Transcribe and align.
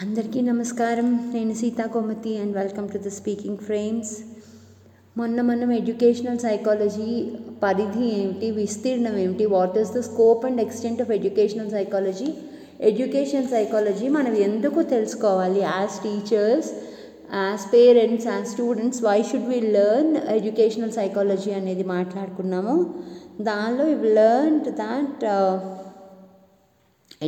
అందరికీ 0.00 0.40
నమస్కారం. 0.40 1.08
నేను 1.32 1.54
Sita 1.58 1.84
Komathi 1.94 2.30
and 2.42 2.54
welcome 2.58 2.86
to 2.92 2.98
the 3.06 3.10
speaking 3.16 3.60
frames 3.66 4.12
మొన్న 5.16 5.40
మనం 5.48 5.70
ఎడ్యుకేషనల్ 5.78 6.40
సైకాలజీ 6.44 7.08
పరిధి 7.64 8.06
ఏమిటి 8.20 8.48
విస్తీర్ణం 8.60 9.16
ఏమిటి 9.24 9.46
what 9.54 9.76
is 9.82 9.92
the 9.96 10.02
scope 10.08 10.46
and 10.48 10.62
extent 10.64 11.02
of 11.04 11.12
educational 11.18 11.70
psychology 11.76 12.28
education 12.90 13.50
psychology 13.54 14.08
మనం 14.16 14.34
ఎందుకు 14.48 14.82
తెలుసుకోవాలి? 14.94 15.60
As 15.74 15.98
teachers 16.06 16.72
as 17.42 17.66
parents 17.76 18.28
as 18.32 18.48
students 18.54 19.02
why 19.08 19.18
should 19.30 19.48
we 19.52 19.60
learn 19.78 20.12
educational 20.38 20.96
psychology 20.98 21.54
అనేది 21.60 21.86
మాట్లాడుకున్నాము. 21.96 22.76
దానిలో 23.50 23.86
ఇవి 23.96 24.14
లెర్న్ 24.20 24.60
దాట్ 24.84 25.24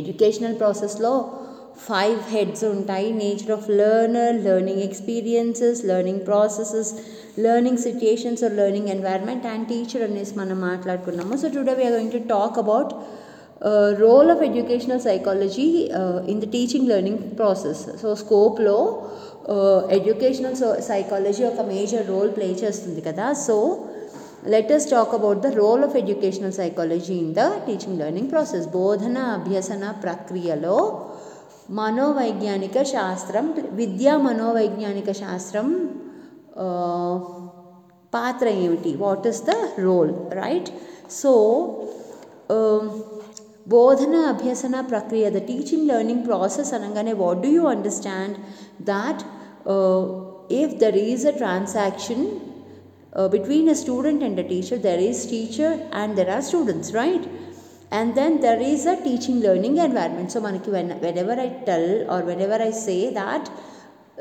ఎడ్యుకేషనల్ 0.01 0.59
ప్రాసెస్లో 0.63 1.15
ఫైవ్ 1.87 2.19
హెడ్స్ 2.33 2.63
ఉంటాయి. 2.73 3.07
Nature 3.23 3.51
of 3.57 3.67
learner 3.81 4.37
learning 4.47 4.83
experiences 4.87 5.81
learning 5.91 6.23
processes 6.29 6.91
learning 7.45 7.81
situations 7.87 8.43
or 8.47 8.55
learning 8.61 8.89
environment 8.95 9.45
and 9.53 9.67
teacher 9.71 10.03
అనేసి 10.07 10.33
మనం 10.41 10.57
మాట్లాడుకున్నాము. 10.69 11.33
So 11.41 11.47
today 11.55 11.75
we're 11.79 11.95
going 11.97 12.15
to 12.17 12.21
talk 12.35 12.59
about 12.63 12.93
role 14.05 14.29
of 14.35 14.41
educational 14.47 15.03
psychology 15.09 15.67
in 16.31 16.41
the 16.43 16.47
teaching 16.55 16.87
learning 16.93 17.21
process 17.39 17.83
so 18.01 18.09
స్కోప్లో 18.23 18.77
educational 19.97 20.57
psychology 20.89 21.43
ఒక 21.51 21.61
major 21.73 22.05
role 22.13 22.31
play 22.37 22.47
చేస్తుంది 22.63 23.01
కదా. 23.09 23.27
So 23.47 23.55
let 24.53 24.71
us 24.75 24.83
talk 24.93 25.13
about 25.17 25.39
the 25.45 25.51
role 25.61 25.83
of 25.87 25.95
educational 26.01 26.55
psychology 26.59 27.15
in 27.25 27.33
the 27.39 27.43
teaching 27.67 27.97
learning 28.01 28.29
process 28.33 28.67
బోధన 28.79 29.17
అభ్యసన 29.37 29.83
ప్రక్రియలో 30.03 30.77
మనోవైజ్ఞానిక 31.79 32.77
శాస్త్రం 32.83 33.45
విద్యా 33.71 34.17
మనోవైజ్ఞానిక 34.17 35.11
శాస్త్రం 35.11 35.67
పాత్ర 38.13 38.47
ఏమిటి 38.65 38.91
what 38.95 39.27
is 39.27 39.41
the 39.43 39.55
role 39.79 40.13
right 40.41 40.69
so 41.21 41.31
బోధన 43.67 44.15
అభ్యసన 44.33 44.75
ప్రక్రియ 44.89 45.29
ద 45.29 45.39
టీచింగ్ 45.47 45.87
లెర్నింగ్ 45.91 46.25
ప్రాసెస్ 46.25 46.73
అనగానే 46.73 47.13
what 47.13 47.41
do 47.45 47.49
you 47.49 47.63
understand 47.67 48.35
that 48.91 49.23
if 50.61 50.75
there 50.83 50.97
is 50.97 51.25
a 51.25 51.35
transaction 51.43 52.25
uh, 53.13 53.29
between 53.29 53.69
a 53.69 53.75
student 53.75 54.21
and 54.21 54.37
a 54.37 54.43
teacher 54.43 54.77
there 54.77 54.99
is 54.99 55.25
teacher 55.25 55.71
and 55.91 56.17
there 56.17 56.29
are 56.29 56.41
students 56.41 56.91
right? 56.91 57.25
and 57.98 58.14
then 58.14 58.40
there 58.40 58.60
is 58.72 58.82
a 58.86 58.96
teaching 59.06 59.38
learning 59.46 59.76
environment 59.78 60.30
so 60.32 60.40
manaki 60.46 60.70
when, 60.76 60.90
whenever 61.06 61.36
i 61.46 61.48
tell 61.70 61.86
or 62.12 62.20
whenever 62.30 62.58
i 62.68 62.70
say 62.86 63.00
that 63.20 63.50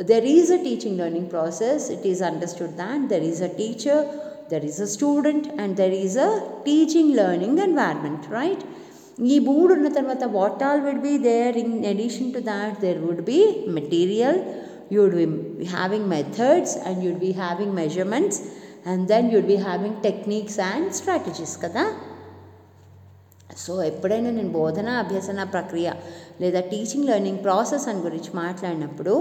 there 0.09 0.25
is 0.38 0.49
a 0.49 0.59
teaching 0.67 0.95
learning 1.02 1.27
process 1.27 1.89
it 1.89 2.05
is 2.05 2.21
understood 2.31 2.71
that 2.83 3.09
there 3.09 3.25
is 3.31 3.41
a 3.41 3.52
teacher 3.61 3.99
there 4.49 4.65
is 4.69 4.79
a 4.79 4.88
student 4.88 5.47
and 5.61 5.77
there 5.77 5.95
is 6.05 6.15
a 6.27 6.29
teaching 6.63 7.09
learning 7.21 7.57
environment 7.69 8.23
right 8.39 8.63
ఈ 9.27 9.39
మూడు 9.39 9.73
ఉన్న 9.73 9.88
తర్వాత 9.89 10.23
what 10.23 10.61
all 10.63 10.81
would 10.81 11.02
be 11.02 11.17
there 11.17 11.57
in 11.57 11.73
addition 11.85 12.33
to 12.33 12.39
that 12.39 12.75
there 12.81 12.99
would 13.05 13.23
be 13.23 13.39
material 13.67 14.39
you 14.91 14.99
would 15.03 15.17
be 15.57 15.65
having 15.65 16.07
methods 16.07 16.77
and 16.88 17.03
you'd 17.03 17.19
be 17.19 17.31
having 17.31 17.73
measurements 17.73 18.39
and 18.85 19.07
then 19.07 19.31
you'd 19.31 19.45
be 19.45 19.55
having 19.55 19.97
techniques 20.03 20.59
and 20.59 20.93
strategies 20.93 21.61
కదా 21.63 21.85
so 23.56 23.72
ఎప్పుడైనా 23.83 24.30
నేను 24.30 24.52
బోధన 24.52 24.88
అభ్యసన 25.02 25.42
ప్రక్రియ 25.55 25.88
లేదా 26.41 26.60
teaching 26.70 27.08
learning 27.10 27.42
process 27.44 27.86
అని 27.88 28.00
గురించి 28.00 28.30
మాట్లాడినప్పుడు 28.34 29.14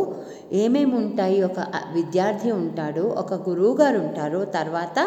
ఏమేమి 0.53 0.95
ఉంటాయి? 0.95 1.37
ఒక 1.43 1.59
విద్యార్థి 1.93 2.51
ఉంటాడు 2.51 3.03
ఒక 3.21 3.33
గురువు 3.49 3.75
గారు 3.81 3.99
ఉంటారు 3.99 4.41
తర్వాత 4.57 4.97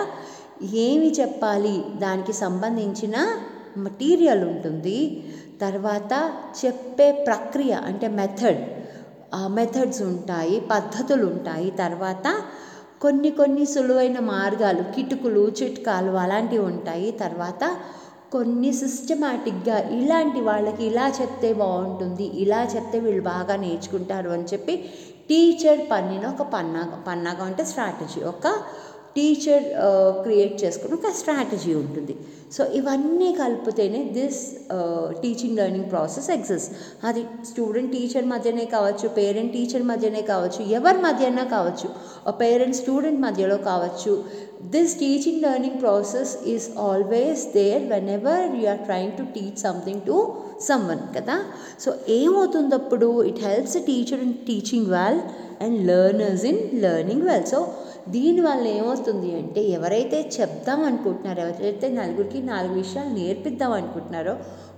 ఏమి 0.86 1.08
చెప్పాలి? 1.20 1.76
దానికి 1.96 2.34
సంబంధించిన 2.44 3.16
మటీరియల్ 3.78 4.44
ఉంటుంది 4.44 4.98
తర్వాత 5.60 6.12
చెప్పే 6.64 7.08
ప్రక్రియ 7.28 7.72
అంటే 7.88 8.08
మెథడ్ 8.20 8.62
మెథడ్స్ 9.56 10.02
ఉంటాయి 10.02 10.56
పద్ధతులు 10.70 11.24
ఉంటాయి 11.26 11.70
తర్వాత 11.80 12.26
కొన్ని 13.00 13.30
కొన్ని 13.30 13.64
సులువైన 13.66 14.18
మార్గాలు 14.28 14.82
కిటుకులు 14.94 15.42
చిట్కాలు 15.58 16.12
అలాంటివి 16.16 16.64
ఉంటాయి 16.64 17.08
తర్వాత 17.22 17.64
కొన్ని 18.32 18.70
సిస్టమాటిక్గా 18.72 19.76
ఇలాంటి 19.92 20.40
వాళ్ళకి 20.40 20.82
ఇలా 20.84 21.06
చెప్తే 21.18 21.50
బాగుంటుంది 21.54 22.26
ఇలా 22.36 22.62
చెప్తే 22.64 22.98
వీళ్ళు 23.00 23.22
బాగా 23.24 23.54
నేర్చుకుంటారు 23.56 24.30
అని 24.30 24.46
చెప్పి 24.52 24.74
టీచర్ 25.28 25.80
పన్నిన 25.90 26.24
ఒక 26.26 26.42
పన్నాగం 26.52 26.98
పన్నాగం 27.06 27.46
అంటే 27.46 27.62
స్ట్రాటజీ 27.64 28.20
ఒక 28.24 28.46
టీచర్ 29.16 29.66
క్రియేట్ 30.24 30.56
చేసుకుని 30.62 30.94
ఒక 30.98 31.10
స్ట్రాటజీ 31.20 31.72
ఉంటుంది. 31.82 32.14
సో 32.54 32.62
ఇవన్నీ 32.78 33.28
కలిపితేనే 33.40 34.00
this 34.16 34.40
teaching 35.22 35.56
learning 35.60 35.88
process 35.92 36.28
exist 36.34 36.72
అది 37.08 37.22
స్టూడెంట్ 37.50 37.90
టీచర్ 37.94 38.26
మధ్యనే 38.32 38.66
కావచ్చు 38.74 39.06
పేరెంట్ 39.20 39.52
టీచర్ 39.56 39.84
మధ్యనే 39.92 40.22
కావచ్చు 40.32 40.60
ఎవరి 40.78 41.00
మధ్యన 41.06 41.44
కావచ్చు 41.54 41.88
పేరెంట్ 42.42 42.78
స్టూడెంట్ 42.82 43.20
మధ్యలో 43.26 43.56
కావచ్చు. 43.70 44.12
This 44.74 44.94
teaching 45.02 45.42
learning 45.46 45.80
process 45.84 46.32
is 46.52 46.68
always 46.88 47.42
there 47.58 47.82
whenever 48.18 48.46
you 48.60 48.68
are 48.74 48.84
trying 48.88 49.16
to 49.18 49.26
teach 49.34 49.58
something 49.66 50.04
to 50.10 50.18
someone 50.68 51.02
కదా? 51.16 51.36
సో 51.84 51.90
ఏమవుతుంది 52.20 52.74
అప్పుడు 52.80 53.08
it 53.30 53.42
helps 53.48 53.76
teacher 53.90 54.22
in 54.28 54.36
teaching 54.50 54.88
well 54.96 55.20
and 55.64 55.78
learners 55.90 56.46
in 56.52 56.62
learning 56.86 57.26
well 57.30 57.46
so 57.54 57.60
దీనివల్ల 58.08 58.66
ఏమవుతుంది 58.66 59.34
అంటే 59.36 59.62
ఎవరైతే 59.68 60.30
చెప్దాం 60.40 60.84
అనుకుంటున్నారో 60.84 61.40
ఎవరైతే 61.48 61.88
నలుగురికి 61.88 62.42
నాలుగు 62.42 62.74
విషయాలు 62.74 63.08
నేర్పిద్దాం 63.08 63.72
అనుకుంటున్నారో 63.72 64.34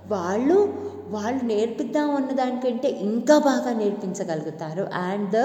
వాళ్ళు 0.07 0.89
వాళ్ళు 1.15 1.45
నేర్పిద్దాం 1.45 2.15
అన్న 2.15 2.31
దానికంటే 2.31 2.89
ఇంకా 3.01 3.37
బాగా 3.37 3.71
నేర్పించగలుగుతారు. 3.73 4.83
And 4.93 5.29
the 5.31 5.39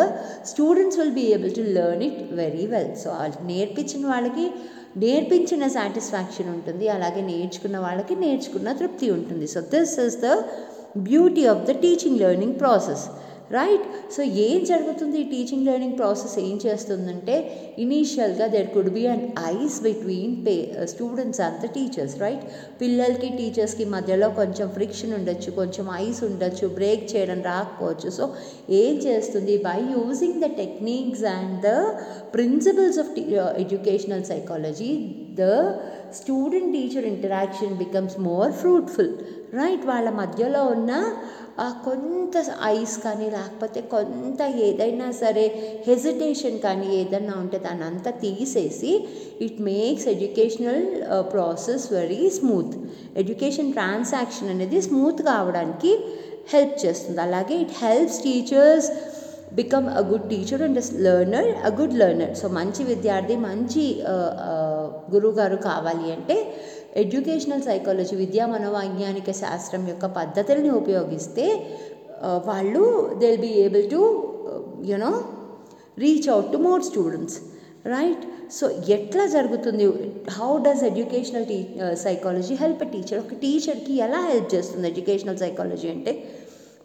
students 0.46 0.98
will 0.98 1.12
be 1.12 1.26
able 1.34 1.54
to 1.54 1.60
learn 1.60 2.02
it 2.02 2.32
very 2.32 2.66
well 2.66 2.96
so 2.96 3.10
వాళ్ళకి 3.10 3.44
నేర్పించిన 3.44 4.06
వాళ్ళకి 4.06 4.46
నేర్పించిన 4.96 5.68
సాటిస్ఫాక్షన్ 5.68 6.48
ఉంటుంది. 6.48 6.88
అలాగే 6.88 7.22
నేర్చుకున్న 7.22 7.78
వాళ్ళకి 7.78 8.16
నేర్చుకున్న 8.16 8.72
తృప్తి 8.72 9.10
ఉంటుంది. 9.10 9.46
So 9.46 9.60
this 9.60 9.98
is 9.98 10.18
the 10.18 10.30
beauty 10.96 11.46
of 11.46 11.62
the 11.64 11.70
teaching 11.70 12.18
learning 12.18 12.58
process 12.60 13.06
right 13.50 14.12
so 14.12 14.22
ఏం 14.22 14.64
జరుగుతుంది 14.64 15.18
ఈ 15.20 15.24
టీచింగ్ 15.24 15.66
లెర్నింగ్ 15.66 15.96
ప్రాసెస్ 15.98 16.38
ఏం 16.38 16.60
చేస్తుందంటే 16.66 17.34
ఇనీషియల్గా 17.78 18.46
there 18.46 18.70
could 18.74 18.88
be 18.88 19.06
and 19.06 19.24
ice 19.54 19.82
between 19.82 20.46
pay 20.46 20.86
students 20.86 21.40
and 21.40 21.60
the 21.60 21.66
teachers 21.66 22.18
right 22.20 22.44
పిల్లలకి 22.80 23.28
టీచర్స్కి 23.28 23.84
మధ్యలో 23.84 24.30
కొంచెం 24.30 24.68
ఫ్రిక్షన్ 24.68 25.12
ఉండొచ్చు 25.12 25.50
కొంచెం 25.50 25.88
ఐస్ 25.96 26.24
ఉండొచ్చు 26.24 26.68
బ్రేక్ 26.68 27.16
చేయడం 27.16 27.42
రాకపోవచ్చు. 27.42 28.10
సో 28.10 28.34
ఏం 28.70 28.94
చేస్తుంది? 28.96 29.56
By 29.58 29.78
using 29.96 30.40
the 30.40 30.44
techniques 30.44 31.24
and 31.24 31.60
the 31.62 31.72
principles 32.32 32.98
of 32.98 33.18
educational 33.58 34.24
psychology 34.24 34.92
the 35.34 35.42
student 36.20 36.72
teacher 36.72 37.06
interaction 37.12 37.74
becomes 37.76 38.18
more 38.20 38.52
fruitful 38.52 39.12
right 39.60 39.86
వాళ్ళ 39.86 40.08
మధ్యలో 40.22 40.62
ఉన్న 40.66 40.92
కొంత 41.84 42.36
ఐస్ 42.76 42.94
కానీ 42.98 43.26
లేకపోతే 43.30 43.80
కొంత 43.92 44.42
ఏదైనా 44.66 45.08
సరే 45.20 45.44
హెజిటేషన్ 45.88 46.56
కానీ 46.58 46.86
ఏదైనా 47.00 47.34
ఉంటే 47.42 47.58
దాన్ని 47.58 47.84
అంతా 47.84 48.10
తీసేసి 48.24 48.92
it 49.40 49.60
makes 49.60 50.06
educational 50.08 50.86
process 51.32 51.84
very 51.92 52.22
smooth 52.38 52.74
education 53.16 53.72
transaction 53.72 54.52
అనేది 54.54 54.80
స్మూత్ 54.88 55.22
కావడానికి 55.22 55.92
హెల్ప్ 56.54 56.74
చేస్తుంది. 56.84 57.20
అలాగే 57.20 57.54
it 57.64 57.76
helps 57.82 58.18
teachers 58.22 58.88
become 59.54 59.88
a 59.88 60.00
good 60.00 60.28
teacher 60.30 60.62
and 60.62 60.80
learner 61.00 61.48
a 61.64 61.70
good 61.80 61.94
learner 61.94 62.34
so 62.36 62.48
మంచి 62.48 62.84
విద్యార్థి 62.84 63.36
మంచి 63.36 63.84
గురువుగారు 65.10 65.56
కావాలి 65.56 66.12
అంటే 66.12 66.36
ఎడ్యుకేషనల్ 66.96 67.62
సైకాలజీ 67.62 68.16
విద్యా 68.16 68.46
మనోవైజ్ఞానిక 68.46 69.30
శాస్త్రం 69.30 69.88
యొక్క 69.88 70.06
పద్ధతుల్ని 70.06 70.70
ఉపయోగిస్తే 70.70 71.46
వాళ్ళు 72.46 72.82
they 73.18 73.26
will 73.26 73.40
be 73.40 73.52
able 73.60 73.90
to 73.90 74.02
you know 74.84 75.12
reach 75.98 76.28
out 76.28 76.52
to 76.52 76.58
more 76.58 76.82
students 76.82 77.38
right 77.86 78.24
so 78.52 78.70
ఎట్లా 78.88 79.26
జరుగుతుంది? 79.26 79.84
How 80.30 80.58
does 80.58 80.84
educational 80.84 81.46
tea 81.46 81.66
psychology 81.94 82.54
help 82.54 82.82
a 82.82 82.86
teacher 82.86 83.18
ఒక 83.18 83.34
టీచర్కి 83.34 83.94
ఎలా 83.96 84.20
హెల్ప్ 84.20 84.54
చేస్తుంది 84.54 84.88
ఎడ్యుకేషనల్ 84.88 85.38
సైకాలజీ 85.38 85.88
అంటే 85.88 86.12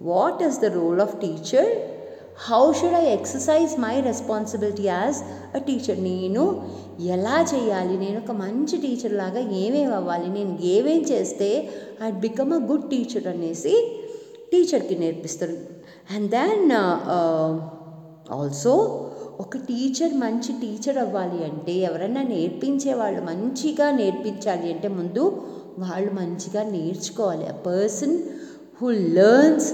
what 0.02 0.44
is 0.44 0.60
the 0.60 0.66
role 0.66 1.02
of 1.02 1.16
teacher 1.22 1.72
how 2.48 2.62
should 2.80 2.98
I 3.00 3.06
exercise 3.16 3.72
my 3.86 3.96
responsibility 4.08 4.86
as 4.88 5.18
a 5.58 5.60
teacher 5.68 6.00
నేను 6.10 6.44
ఎలా 7.16 7.38
చేయాలి? 7.52 7.96
నేను 8.04 8.18
ఒక 8.24 8.34
మంచి 8.44 8.76
టీచర్ 8.86 9.14
లాగా 9.22 9.42
ఏమేమి 9.64 9.94
అవ్వాలి? 9.98 10.30
నేను 10.38 10.54
ఏమేం 10.76 11.02
చేస్తే 11.12 11.50
I 12.08 12.10
become 12.26 12.54
a 12.58 12.62
good 12.70 12.88
teacher 12.94 13.28
అనేసి 13.34 13.74
టీచర్కి 14.52 14.96
నేర్పిస్తారు. 15.04 15.58
అండ్ 16.16 16.30
దెన్ 16.38 16.64
ఆల్సో 18.38 18.74
ఒక 19.44 19.58
టీచర్ 19.68 20.16
మంచి 20.24 20.52
టీచర్ 20.62 20.98
అవ్వాలి 21.04 21.40
అంటే 21.50 21.74
ఎవరైనా 21.90 22.24
నేర్పించే 22.34 22.94
వాళ్ళు 23.02 23.22
మంచిగా 23.30 23.88
నేర్పించాలి 24.00 24.68
అంటే 24.74 24.88
ముందు 24.98 25.24
వాళ్ళు 25.84 26.12
మంచిగా 26.22 26.64
నేర్చుకోవాలి. 26.76 27.46
A 27.56 27.58
person 27.70 28.16
who 28.80 28.90
learns 29.20 29.70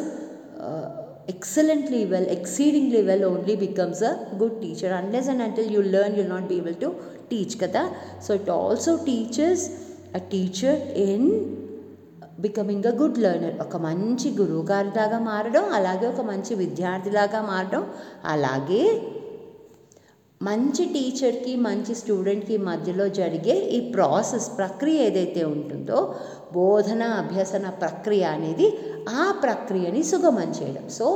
excellently 1.28 2.06
well, 2.06 2.28
exceedingly 2.28 3.04
well, 3.04 3.24
only 3.26 3.56
becomes 3.58 4.02
a 4.02 4.14
good 4.38 4.62
teacher. 4.62 4.92
Unless 4.94 5.28
and 5.28 5.42
until 5.42 5.70
you 5.70 5.82
learn, 5.96 6.16
you'll 6.16 6.28
not 6.28 6.48
be 6.50 6.58
able 6.58 6.76
to 6.76 6.90
teach. 7.30 7.58
Kada? 7.58 7.84
So 8.22 8.34
it 8.34 8.50
also 8.50 9.04
teaches 9.06 9.60
a 10.14 10.24
teacher 10.36 10.76
in 11.10 11.22
becoming 12.44 12.88
a 12.90 12.92
good 13.00 13.20
learner 13.26 13.54
ఒక 13.64 13.76
మంచి 13.86 14.28
గురువు 14.40 14.64
గారిలాగా 14.72 15.20
మారడం 15.28 15.66
అలాగే 15.78 16.06
ఒక 16.08 16.24
మంచి 16.30 16.54
విద్యార్థిలాగా 16.62 17.40
మారడం 17.52 17.84
అలాగే 18.34 18.82
మంచి 20.42 20.84
టీచర్కి 20.96 21.54
మంచి 21.68 21.94
స్టూడెంట్కి 21.96 22.56
మధ్యలో 22.70 23.06
జరిగే 23.20 23.56
ఈ 23.78 23.80
ప్రాసెస్ 23.94 24.48
ప్రక్రియ 24.58 25.06
ఏదైతే 25.10 25.42
ఉంటుందో 25.44 26.00
బోధన 26.57 27.03
అభ్యసన 27.23 27.67
ప్రక్రియ 27.83 28.25
అనేది 28.37 28.69
ఆ 29.23 29.27
ప్రక్రియని 29.45 30.03
సుగమం 30.13 30.51
చేయడం 30.59 30.87
so 30.99 31.09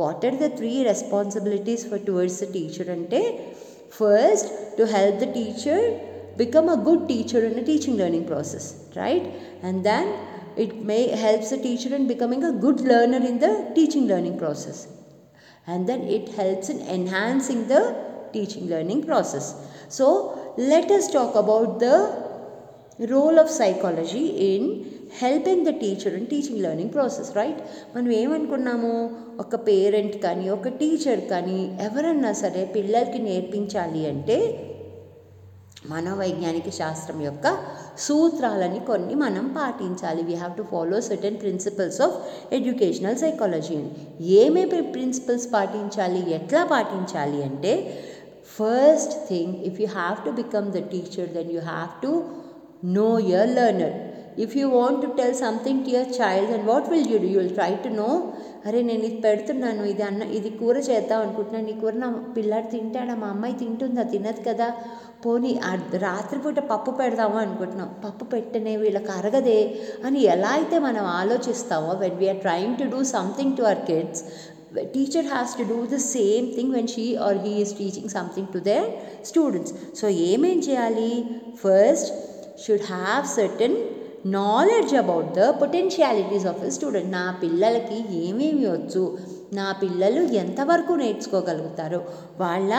what 0.00 0.26
are 0.30 0.38
the 0.44 0.48
three 0.58 0.72
responsibilities 0.90 1.86
for 1.92 2.04
towards 2.08 2.40
the 2.44 2.48
teacher 2.56 2.90
అంటే 2.96 3.22
first 3.98 4.50
to 4.80 4.86
help 4.96 5.18
the 5.24 5.28
teacher 5.38 5.86
become 6.36 6.68
a 6.68 6.76
good 6.76 7.08
teacher 7.08 7.40
in 7.44 7.58
a 7.58 7.64
teaching 7.64 7.94
learning 7.96 8.24
process 8.26 8.64
right 8.94 9.24
and 9.62 9.84
then 9.84 10.06
it 10.56 10.84
may 10.84 11.02
helps 11.16 11.50
the 11.50 11.58
teacher 11.58 11.94
in 11.94 12.06
becoming 12.06 12.42
a 12.44 12.52
good 12.64 12.80
learner 12.82 13.20
in 13.30 13.38
the 13.38 13.52
teaching 13.74 14.06
learning 14.06 14.36
process 14.38 14.78
and 15.66 15.88
then 15.90 16.02
it 16.16 16.28
helps 16.30 16.68
in 16.68 16.80
enhancing 16.96 17.62
the 17.68 17.82
teaching 18.32 18.68
learning 18.68 19.00
process 19.04 19.46
so 19.88 20.06
let 20.58 20.90
us 20.90 21.10
talk 21.10 21.34
about 21.34 21.78
the 21.80 21.96
role 22.99 23.39
of 23.39 23.51
psychology 23.51 24.23
in 24.51 24.67
helping 25.21 25.65
the 25.65 25.69
teacher 25.69 26.13
and 26.13 26.29
teaching 26.29 26.61
learning 26.61 26.93
process 26.93 27.37
right 27.37 27.61
మనం 27.95 28.11
ఏమనుకున్నాము? 28.11 28.93
ఒక 29.39 29.55
parent 29.55 30.17
కానీ 30.23 30.49
ఒక 30.49 30.67
teacher 30.67 31.21
కానీ 31.21 31.77
ఎవరన్నా 31.81 32.31
సరే 32.33 32.65
పిల్లలకి 32.75 33.19
నేర్పించాలి 33.19 34.05
అంటే 34.05 34.67
మనోవైజ్ఞానిక 35.89 36.69
శాస్త్రం 36.69 37.21
యొక్క 37.21 37.47
సూత్రాలని 37.97 38.79
కొన్ని 38.79 39.15
మనం 39.15 39.53
పాటించాలి. 39.57 40.21
We 40.23 40.33
have 40.33 40.57
to 40.57 40.63
follow 40.63 41.01
certain 41.01 41.37
principles 41.37 42.01
of 42.01 42.15
educational 42.53 43.17
psychology 43.17 43.75
అని 43.75 43.91
ఏమేమి 44.21 44.81
ప్రిన్సిపల్స్ 44.81 45.53
పాటించాలి? 45.53 46.31
ఎట్లా 46.31 46.63
పాటించాలి 46.63 47.43
అంటే 47.43 47.73
first 48.59 49.27
thing 49.29 49.55
if 49.55 49.81
you 49.81 49.87
have 49.87 50.25
to 50.25 50.29
become 50.29 50.71
the 50.71 50.81
teacher 50.93 51.29
then 51.29 51.51
you 51.51 51.59
have 51.59 51.89
to 52.03 52.40
know 52.83 53.19
your 53.19 53.49
learner 53.49 53.97
if 54.43 54.57
you 54.57 54.69
want 54.69 55.01
to 55.01 55.07
tell 55.19 55.35
something 55.35 55.81
to 55.85 55.89
your 55.89 56.11
child 56.19 56.51
and 56.51 56.65
what 56.71 56.89
will 56.91 57.09
you 57.11 57.17
do 57.17 57.29
you 57.33 57.39
will 57.39 57.55
try 57.55 57.71
to 57.83 57.87
know 57.87 58.33
అరే 58.67 58.81
నేను 58.81 59.03
ఇది 59.03 59.19
పెడుతున్నాను. 59.21 59.83
ఇది 59.83 60.03
అన్న 60.03 60.23
ఇది 60.23 60.49
కూర 60.49 60.77
చేద్దాం 60.77 61.21
అనుకుంటున్నాను. 61.21 61.67
ఈ 61.67 61.79
కూర 61.81 61.93
నా 61.93 62.09
పిల్లాడు 62.37 62.67
తింటాడా? 62.67 63.15
మా 63.15 63.27
అమ్మాయి 63.27 63.53
తింటుందా? 63.53 64.03
తినదు 64.03 64.41
కదా. 64.49 64.67
పోనీ 65.25 65.59
రాత్రిపూట 65.93 66.59
పప్పు 66.59 66.91
పెడదాము 66.91 67.37
అనుకుంటున్నాం. 67.37 67.89
పప్పు 68.05 68.25
పెట్టనే 68.25 68.77
వీళ్ళకి 68.77 69.11
అరగదే 69.11 69.59
అని 70.05 70.21
ఎలా 70.23 70.49
అయితే 70.49 70.79
మనం 70.79 71.03
ఆలోచిస్తామో 71.05 71.91
when 71.93 72.17
we're 72.17 72.37
trying 72.37 72.77
to 72.77 72.83
do 72.83 73.03
something 73.03 73.57
to 73.57 73.61
our 73.61 73.83
kids 73.89 74.23
teacher 74.93 75.25
has 75.25 75.57
to 75.57 75.63
do 75.63 75.85
the 75.93 75.95
same 75.95 76.45
thing 76.55 76.73
when 76.75 76.87
she 76.87 77.15
or 77.15 77.37
he 77.37 77.53
is 77.63 77.73
teaching 77.73 78.09
something 78.09 78.47
to 78.47 78.59
their 78.69 78.85
students 79.29 79.73
so 80.01 80.07
ఏమేం 80.07 80.59
చేయాలి? 80.59 81.11
First 81.63 82.11
should 82.63 82.85
have 82.93 83.25
certain 83.37 83.77
knowledge 84.25 84.95
about 84.95 85.29
the 85.33 85.49
potentialities 85.49 86.45
of 86.45 86.63
a 86.63 86.69
student 86.69 87.11
నా 87.11 87.25
పిల్లలకి 87.43 87.99
ఏమేమి 88.25 88.65
వచ్చు? 88.67 89.17
నా 89.53 89.67
పిల్లలు 89.81 90.21
ఎంతవరకు 90.33 90.93
నేర్చుకోగలుగుతారో? 90.93 92.01
వాళ్ళ 92.39 92.71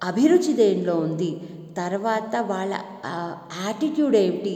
అభిరుచి 0.00 0.52
దేనిలో 0.52 0.94
ఉంది? 0.96 1.30
తర్వాత 1.76 2.34
వాళ్ళ 2.46 2.74
యాటిట్యూడ్ 3.64 4.16
ఏమిటి? 4.16 4.54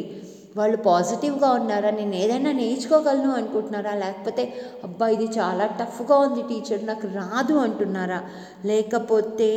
వాళ్ళు 0.58 0.78
పాజిటివ్గా 0.86 1.48
ఉన్నారా? 1.58 1.90
నేను 1.98 2.14
ఏదైనా 2.22 2.52
నేర్చుకోగలను 2.60 3.30
అనుకుంటున్నారా? 3.38 3.92
లేకపోతే 4.02 4.44
అబ్బా 4.86 5.06
ఇది 5.16 5.26
చాలా 5.38 5.66
టఫ్గా 5.80 6.16
ఉంది 6.26 6.42
టీచర్ 6.50 6.82
నాకు 6.90 7.06
రాదు 7.18 7.56
అంటున్నారా? 7.66 8.20
లేకపోతే 8.70 9.50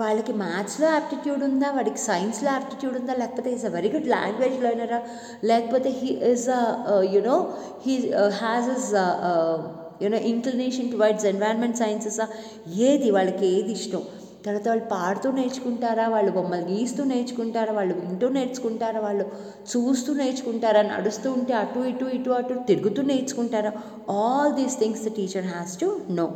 వాళ్ళకి 0.00 0.32
మ్యాథ్స్లో 0.42 0.86
యాప్టిట్యూడ్ 0.94 1.42
ఉందా? 1.50 1.68
వాడికి 1.76 2.00
సైన్స్లో 2.08 2.50
యాప్టిట్యూడ్ 2.56 2.96
ఉందా? 3.00 3.14
లేకపోతే 3.22 3.48
is 3.56 3.66
a 3.70 3.72
very 3.78 3.90
good 3.94 4.10
language 4.16 4.56
లెర్నరా 4.66 5.00
లేకపోతే 5.50 5.90
he 6.00 6.10
is 6.32 6.48
a 6.60 6.62
you know 7.14 7.36
he 7.86 7.96
has 8.42 8.70
his 8.76 8.90
you know 10.04 10.18
inclination 10.32 10.90
towards 10.94 11.26
environment 11.32 11.78
sciences 11.84 12.20
ఏది? 12.88 13.08
వాళ్ళకి 13.16 13.46
ఏది 13.56 13.72
ఇష్టం? 13.78 14.02
తర్వాత 14.44 14.68
వాళ్ళు 14.68 14.84
పాడుతూ 14.90 15.28
నేర్చుకుంటారా? 15.30 16.08
వాళ్ళు 16.08 16.30
బొమ్మలు 16.32 16.64
గీస్తూ 16.72 17.04
నేర్చుకుంటారా? 17.04 17.72
వాళ్ళు 17.72 17.94
వింటూ 17.94 18.28
నేర్చుకుంటారా? 18.28 19.00
వాళ్ళు 19.00 19.24
చూస్తూ 19.72 20.14
నేర్చుకుంటారా? 20.14 20.82
నడుస్తూ 20.82 21.32
ఉంటే 21.32 21.52
అటు 21.52 21.78
ఇటు 21.78 22.04
ఇటు 22.04 22.30
అటు 22.30 22.54
తిరుగుతూ 22.68 23.02
నేర్చుకుంటారా? 23.02 23.72
All 24.10 24.52
these 24.52 24.76
things 24.78 25.04
the 25.08 25.12
teacher 25.16 25.44
has 25.44 25.74
to 25.80 25.88
know 26.10 26.26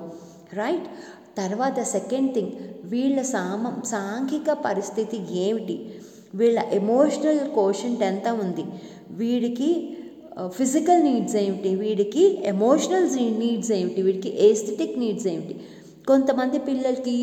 right 0.54 0.88
తర్వాత 1.38 1.80
సెకండ్ 1.80 2.30
థింగ్ 2.34 2.52
వీళ్ళ 2.84 3.22
సామ 3.22 3.82
సాంఘిక 3.84 4.52
పరిస్థితి 4.52 5.18
ఏమిటి? 5.46 5.76
వీళ్ళ 6.34 6.58
ఎమోషనల్ 6.72 7.40
కోషంట్ 7.54 8.02
ఎంత 8.02 8.28
ఉంది? 8.44 8.64
వీడికి 9.10 9.70
uh, 10.38 10.50
ఫిజికల్ 10.50 11.02
నీడ్స్ 11.02 11.36
ఏమిటి? 11.36 11.70
వీడికి 11.74 12.24
ఎమోషనల్ 12.44 13.08
నీడ్స్ 13.42 13.72
ఏమిటి? 13.72 14.02
వీడికి 14.02 14.30
ఏస్థెటిక్ 14.48 14.98
నీడ్స్ 14.98 15.26
ఏమిటి? 15.26 15.56
కొంతమంది 16.10 16.58
పిల్లలకి 16.68 17.16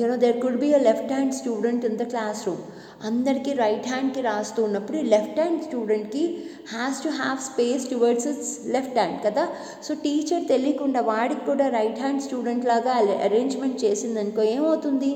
you know 0.00 0.16
there 0.24 0.38
could 0.42 0.58
be 0.64 0.68
a 0.78 0.80
left 0.88 1.12
hand 1.14 1.34
student 1.38 1.84
in 1.88 1.98
the 2.00 2.06
classroom 2.48 2.62
అందరికీ 3.08 3.52
రైట్ 3.62 3.86
హ్యాండ్కి 3.92 4.22
రాస్తూ 4.28 4.60
ఉన్నప్పుడు 4.68 4.98
ఈ 5.02 5.04
లెఫ్ట్ 5.14 5.38
హ్యాండ్ 5.40 5.62
స్టూడెంట్కి 5.66 6.24
has 6.74 6.98
to 7.04 7.10
have 7.20 7.38
space 7.50 7.84
towards 7.92 8.26
its 8.32 8.52
left 8.74 8.98
hand 9.00 9.20
కదా? 9.26 9.44
సో 9.86 9.94
టీచర్ 10.04 10.44
తెలియకుండా 10.52 11.02
వాడికి 11.12 11.44
కూడా 11.50 11.68
రైట్ 11.78 12.02
హ్యాండ్ 12.04 12.24
స్టూడెంట్ 12.26 12.66
లాగా 12.72 12.94
అరేంజ్మెంట్ 13.28 13.78
చేసిందనుకో 13.84 14.42
ఏమవుతుంది? 14.56 15.12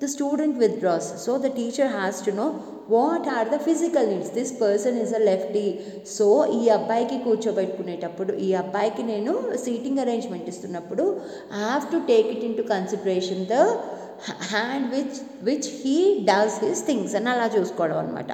The 0.00 0.08
student 0.14 0.58
withdraws. 0.58 1.06
So 1.24 1.32
the 1.38 1.48
teacher 1.58 1.90
has 1.96 2.18
to 2.26 2.32
know 2.38 2.50
what 2.92 3.26
are 3.34 3.48
the 3.52 3.56
physical 3.66 4.06
needs 4.12 4.32
this 4.38 4.52
person 4.62 4.96
is 5.02 5.12
a 5.14 5.20
lefty 5.28 5.66
so 6.14 6.26
ఈ 6.58 6.62
అబ్బాయికి 6.68 7.16
కూర్చోబెట్టుకునేటప్పుడు 7.18 8.32
ఈ 8.38 8.48
అబ్బాయికి 8.54 9.02
నేను 9.02 9.32
సీటింగ్ 9.66 10.00
అరేంజ్మెంట్ 10.04 10.48
ఇస్తున్నప్పుడు 10.52 11.04
I 11.54 11.60
have 11.66 11.86
to 11.92 12.00
take 12.08 12.28
it 12.34 12.44
into 12.56 12.64
consideration 12.72 13.44
the 13.46 13.58
hand 14.50 14.88
which 14.94 15.18
which 15.42 15.70
he 15.82 15.96
does 16.30 16.58
his 16.64 16.82
things 16.86 17.14
అని 17.20 17.30
అలా 17.34 17.46
చూసుకోవడం 17.56 17.98
అనమాట 17.98 18.32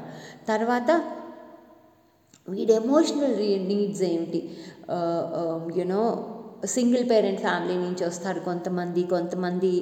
తర్వాత 0.48 0.90
వీడి 2.48 2.72
ఎమోషనల్ 2.82 3.36
నీడ్స్ 3.70 4.02
ఏమిటి 4.12 4.40
you know 5.80 6.02
single 6.74 7.04
parent 7.10 7.40
family 7.40 7.74
నుంచి 7.84 8.02
వస్తారు 8.04 8.40
కొంతమంది 8.40 9.02
కొంతమంది 9.14 9.72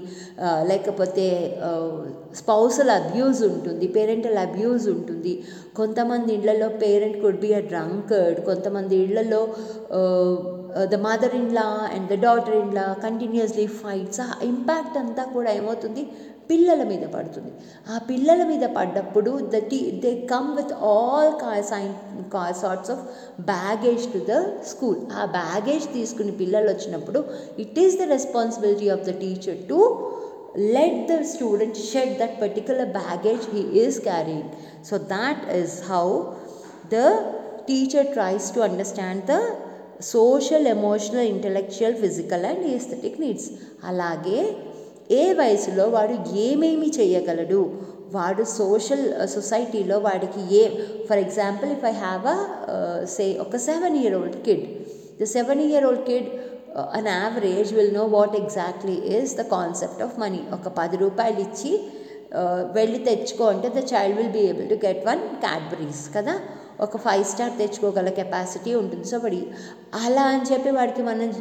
లేకపోతే 0.71 1.27
స్పౌసల్ 2.41 2.93
అబ్యూజ్ 3.01 3.41
ఉంటుంది 3.51 3.87
పేరెంటల్ 3.97 4.39
అబ్యూజ్ 4.47 4.87
ఉంటుంది. 4.97 5.35
కొంతమంది 5.81 6.31
ఇళ్ళలో 6.39 6.69
parent 6.85 7.19
could 7.23 7.41
be 7.41 7.51
a 7.55 7.63
drunkard 7.73 8.41
కొంతమంది 8.51 8.97
ఇళ్ళలో 9.07 9.43
the 10.93 10.95
mother 11.07 11.35
in 11.41 11.53
law 11.59 11.67
and 11.95 12.09
the 12.13 12.17
daughter 12.27 12.57
in 12.63 12.75
law 12.79 12.87
continuously 13.07 13.67
fights 13.83 14.21
ఆ 14.21 14.29
ఇంపాక్ట్ 14.51 14.97
అంతా 15.03 15.25
కూడా 15.37 15.51
ఏమవుతుంది? 15.59 16.03
పిల్లల 16.51 16.83
మీద 16.85 17.05
పడుతుంది. 17.15 17.51
ఆ 17.93 17.97
పిల్లల 18.09 18.43
మీద 18.45 18.65
పడ్డప్పుడు 18.77 19.33
the 19.55 19.61
tea 19.71 19.79
they 20.05 20.13
come 20.33 20.51
with 20.57 20.75
all 20.91 21.31
సైన్ 21.71 21.93
కా 22.35 22.45
sorts 22.63 22.91
of 22.91 23.03
baggage 23.51 24.05
to 24.13 24.21
the 24.31 24.35
school 24.73 24.99
ఆ 25.13 25.25
బ్యాగేజ్ 25.39 25.87
తీసుకుని 25.93 26.33
పిల్లలు 26.43 26.69
వచ్చినప్పుడు 26.73 27.23
it 27.59 27.79
is 27.79 27.97
the 28.01 28.07
responsibility 28.09 28.89
of 28.89 29.05
the 29.09 29.15
teacher 29.23 29.61
to 29.69 29.81
let 30.75 31.01
the 31.11 31.15
student 31.33 31.79
shed 31.91 32.15
that 32.19 32.37
particular 32.41 32.91
baggage 32.99 33.47
he 33.55 33.63
is 33.83 34.01
carrying 34.01 34.51
so 34.91 34.97
that 35.15 35.45
is 35.57 35.77
how 35.91 36.07
the 36.93 36.99
teacher 37.69 38.11
tries 38.13 38.49
to 38.55 38.61
understand 38.61 39.25
the 39.31 39.37
social 40.11 40.67
emotional 40.69 41.29
intellectual 41.33 41.97
physical 41.97 42.45
and 42.45 42.65
aesthetic 42.67 43.21
needs 43.21 43.49
అలాగే 43.85 44.41
ఏ 45.11 45.33
వయసులో 45.33 45.85
వాడు 45.89 46.15
ఏమేమి 46.47 46.89
చేయగలడు? 46.99 47.61
వాడు 48.13 48.43
social 48.59 49.05
సొసైటీలో 49.35 49.97
uh, 49.97 50.05
వాడికి 50.07 50.41
ఏ 50.61 50.63
for 51.09 51.21
example 51.25 51.71
if 51.77 51.85
I 51.85 51.93
have 51.93 52.27
a 52.27 52.37
say 53.15 53.25
ఒక 53.39 53.57
seven 53.67 53.97
year 53.97 54.15
old 54.15 54.37
kid 54.47 54.65
the 55.21 55.27
seven 55.37 55.63
year 55.67 55.87
old 55.89 56.05
kid 56.11 56.29
on 56.99 57.09
average 57.15 57.71
will 57.77 57.95
know 57.95 58.05
what 58.17 58.37
exactly 58.43 58.97
is 59.17 59.35
the 59.41 59.45
concept 59.57 60.03
of 60.03 60.15
money 60.19 60.41
ఒక 60.53 60.69
పది 60.81 60.97
రూపాయలు 60.97 61.41
ఇచ్చి 61.41 61.73
uh, 62.41 62.61
వెళ్ళి 62.73 63.01
తెచ్చుకో 63.11 63.47
అంటే 63.47 63.69
the 63.69 63.83
child 63.93 64.19
will 64.21 64.35
be 64.39 64.45
able 64.53 64.69
to 64.69 64.79
get 64.87 65.03
one 65.11 65.23
Cadbury's 65.47 66.05
కదా? 66.17 66.37
ఒక 66.81 66.97
ఫైవ్ 66.97 67.25
స్టార్ 67.25 67.59
తెచ్చుకోగల 67.59 68.09
కెపాసిటీ 68.09 68.75
ఉంటుంది. 68.75 69.05
సో 69.05 69.19
వాడి 69.19 69.47
అలా 69.95 70.23
అని 70.23 70.55
చెప్పి 70.55 70.71
వాడికి 70.71 71.03
మనం 71.03 71.33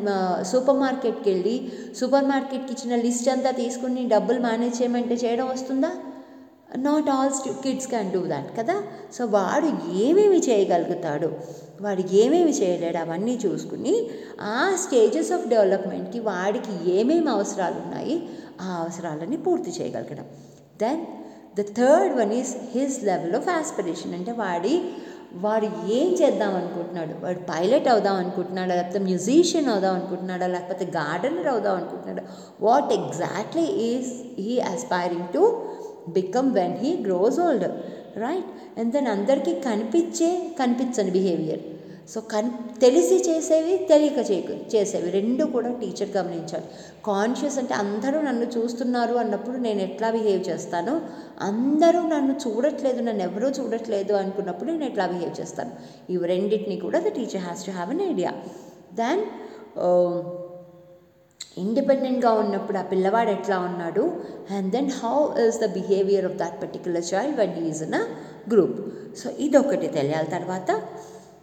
సూపర్ 0.43 0.75
మార్కెట్కి 0.75 1.29
వెళ్ళి 1.29 1.71
సూపర్ 1.99 2.25
మార్కెట్కి 2.25 2.73
ఇచ్చిన 2.73 3.01
లిస్ట్ 3.01 3.29
అంతా 3.29 3.51
తీసుకుని 3.51 4.07
డబ్బులు 4.07 4.39
మేనేజ్ 4.39 4.81
చేయమంటే 4.81 5.15
చేయడం 5.15 5.47
వస్తుందా? 5.47 5.91
Not 6.77 7.09
all 7.09 7.49
kids 7.63 7.87
can 7.87 8.11
do 8.11 8.21
that 8.21 8.57
కదా? 8.57 8.83
సో 9.13 9.25
వాడు 9.25 9.97
ఏమేమి 9.97 10.37
చేయగలుగుతాడు? 10.37 11.31
వాడు 11.81 12.03
ఏమేమి 12.11 12.51
చేయలేడు? 12.51 12.97
అవన్నీ 12.97 13.39
చూసుకుని 13.45 14.07
ఆ 14.41 14.77
స్టేజెస్ 14.85 15.31
ఆఫ్ 15.31 15.47
డెవలప్మెంట్కి 15.47 16.19
వాడికి 16.19 16.91
ఏమేమి 16.91 17.29
అవసరాలు 17.29 17.75
ఉన్నాయి? 17.75 18.29
ఆ 18.61 18.65
అవసరాలని 18.65 19.37
పూర్తి 19.37 19.71
చేయగలగడం. 19.71 20.25
Then 20.81 21.05
the 21.59 21.61
third 21.61 22.17
one 22.17 22.33
is 22.33 22.55
his 22.77 23.03
level 23.03 23.35
of 23.35 23.49
aspiration 23.49 24.13
అంటే 24.13 24.31
వాడి 24.31 24.83
వాడు 25.41 25.65
ఏం 25.87 26.13
చేద్దాం 26.13 26.55
అనుకుంటున్నాడు 26.55 27.25
వాడు 27.25 27.39
పైలట్ 27.39 27.87
అవుదాం 27.87 28.15
అనుకుంటున్నాడా 28.15 28.75
లేకపోతే 28.75 28.99
మ్యూజిషియన్ 28.99 29.69
అవుదాం 29.69 29.95
అనుకుంటున్నాడా 29.95 30.47
లేకపోతే 30.47 30.85
గార్డెనర్ 30.85 31.47
అవుదాం 31.47 31.75
అనుకుంటున్నాడా 31.75 32.23
what 32.61 32.93
exactly 32.93 33.61
is 33.61 34.41
he 34.41 34.59
aspiring 34.59 35.33
to 35.33 35.67
become 36.07 36.53
when 36.53 36.77
he 36.77 36.95
grows 36.95 37.39
old 37.39 37.63
right? 38.17 38.79
And 38.79 38.93
then 38.93 39.07
అందరికీ 39.07 39.53
కనిపించే 39.53 40.55
కనిపించని 40.59 41.11
బిహేవియర్. 41.11 41.61
సో 42.11 42.19
కన్ 42.31 42.49
తెలిసి 42.81 43.17
చేసేవి 43.27 43.73
తెలియక 43.91 44.19
చే 44.29 44.37
చేసేవి. 44.73 45.07
రెండు 45.17 45.43
కూడా 45.53 45.69
టీచర్ 45.81 46.11
గమనించాలి. 46.17 46.67
కాన్షియస్ 47.05 47.57
అంటే 47.61 47.73
అందరూ 47.83 48.17
నన్ను 48.21 48.47
చూస్తున్నారు 48.55 49.15
అన్నప్పుడు 49.21 49.57
నేను 49.57 49.81
ఎట్లా 49.87 50.09
బిహేవ్ 50.15 50.41
చేస్తాను? 50.49 50.93
అందరూ 51.49 52.01
నన్ను 52.13 52.35
చూడట్లేదు 52.43 52.99
నన్ను 53.07 53.23
ఎవరూ 53.29 53.49
చూడట్లేదు 53.59 54.13
అనుకున్నప్పుడు 54.21 54.69
నేను 54.71 54.85
ఎట్లా 54.91 55.05
బిహేవ్ 55.13 55.33
చేస్తాను? 55.41 55.71
ఇవి 56.13 56.27
రెండింటిని 56.33 56.77
కూడా 56.85 56.99
the 56.99 57.11
teacher 57.19 57.43
has 57.47 57.65
to 57.65 57.73
have 57.77 57.91
an 57.95 58.03
idea 58.11 58.33
then 59.01 59.23
ఇండిపెండెంట్గా 61.63 62.29
ఉన్నప్పుడు 62.43 62.77
ఆ 62.77 62.85
పిల్లవాడు 62.91 63.31
ఎట్లా 63.37 63.57
ఉన్నాడు? 63.69 64.03
And 64.55 64.69
then 64.75 64.91
how 65.01 65.17
is 65.47 65.59
the 65.63 65.67
behaviour 65.79 66.25
of 66.25 66.37
that 66.43 66.55
particular 66.61 67.05
child 67.13 67.37
one 67.41 67.55
is 67.69 67.81
in 67.87 67.97
a 68.01 68.03
group 68.53 68.79
so 69.19 69.27
ఇదొకటి 69.45 69.87
తెలియాలి. 69.97 70.29
తర్వాత 70.37 70.71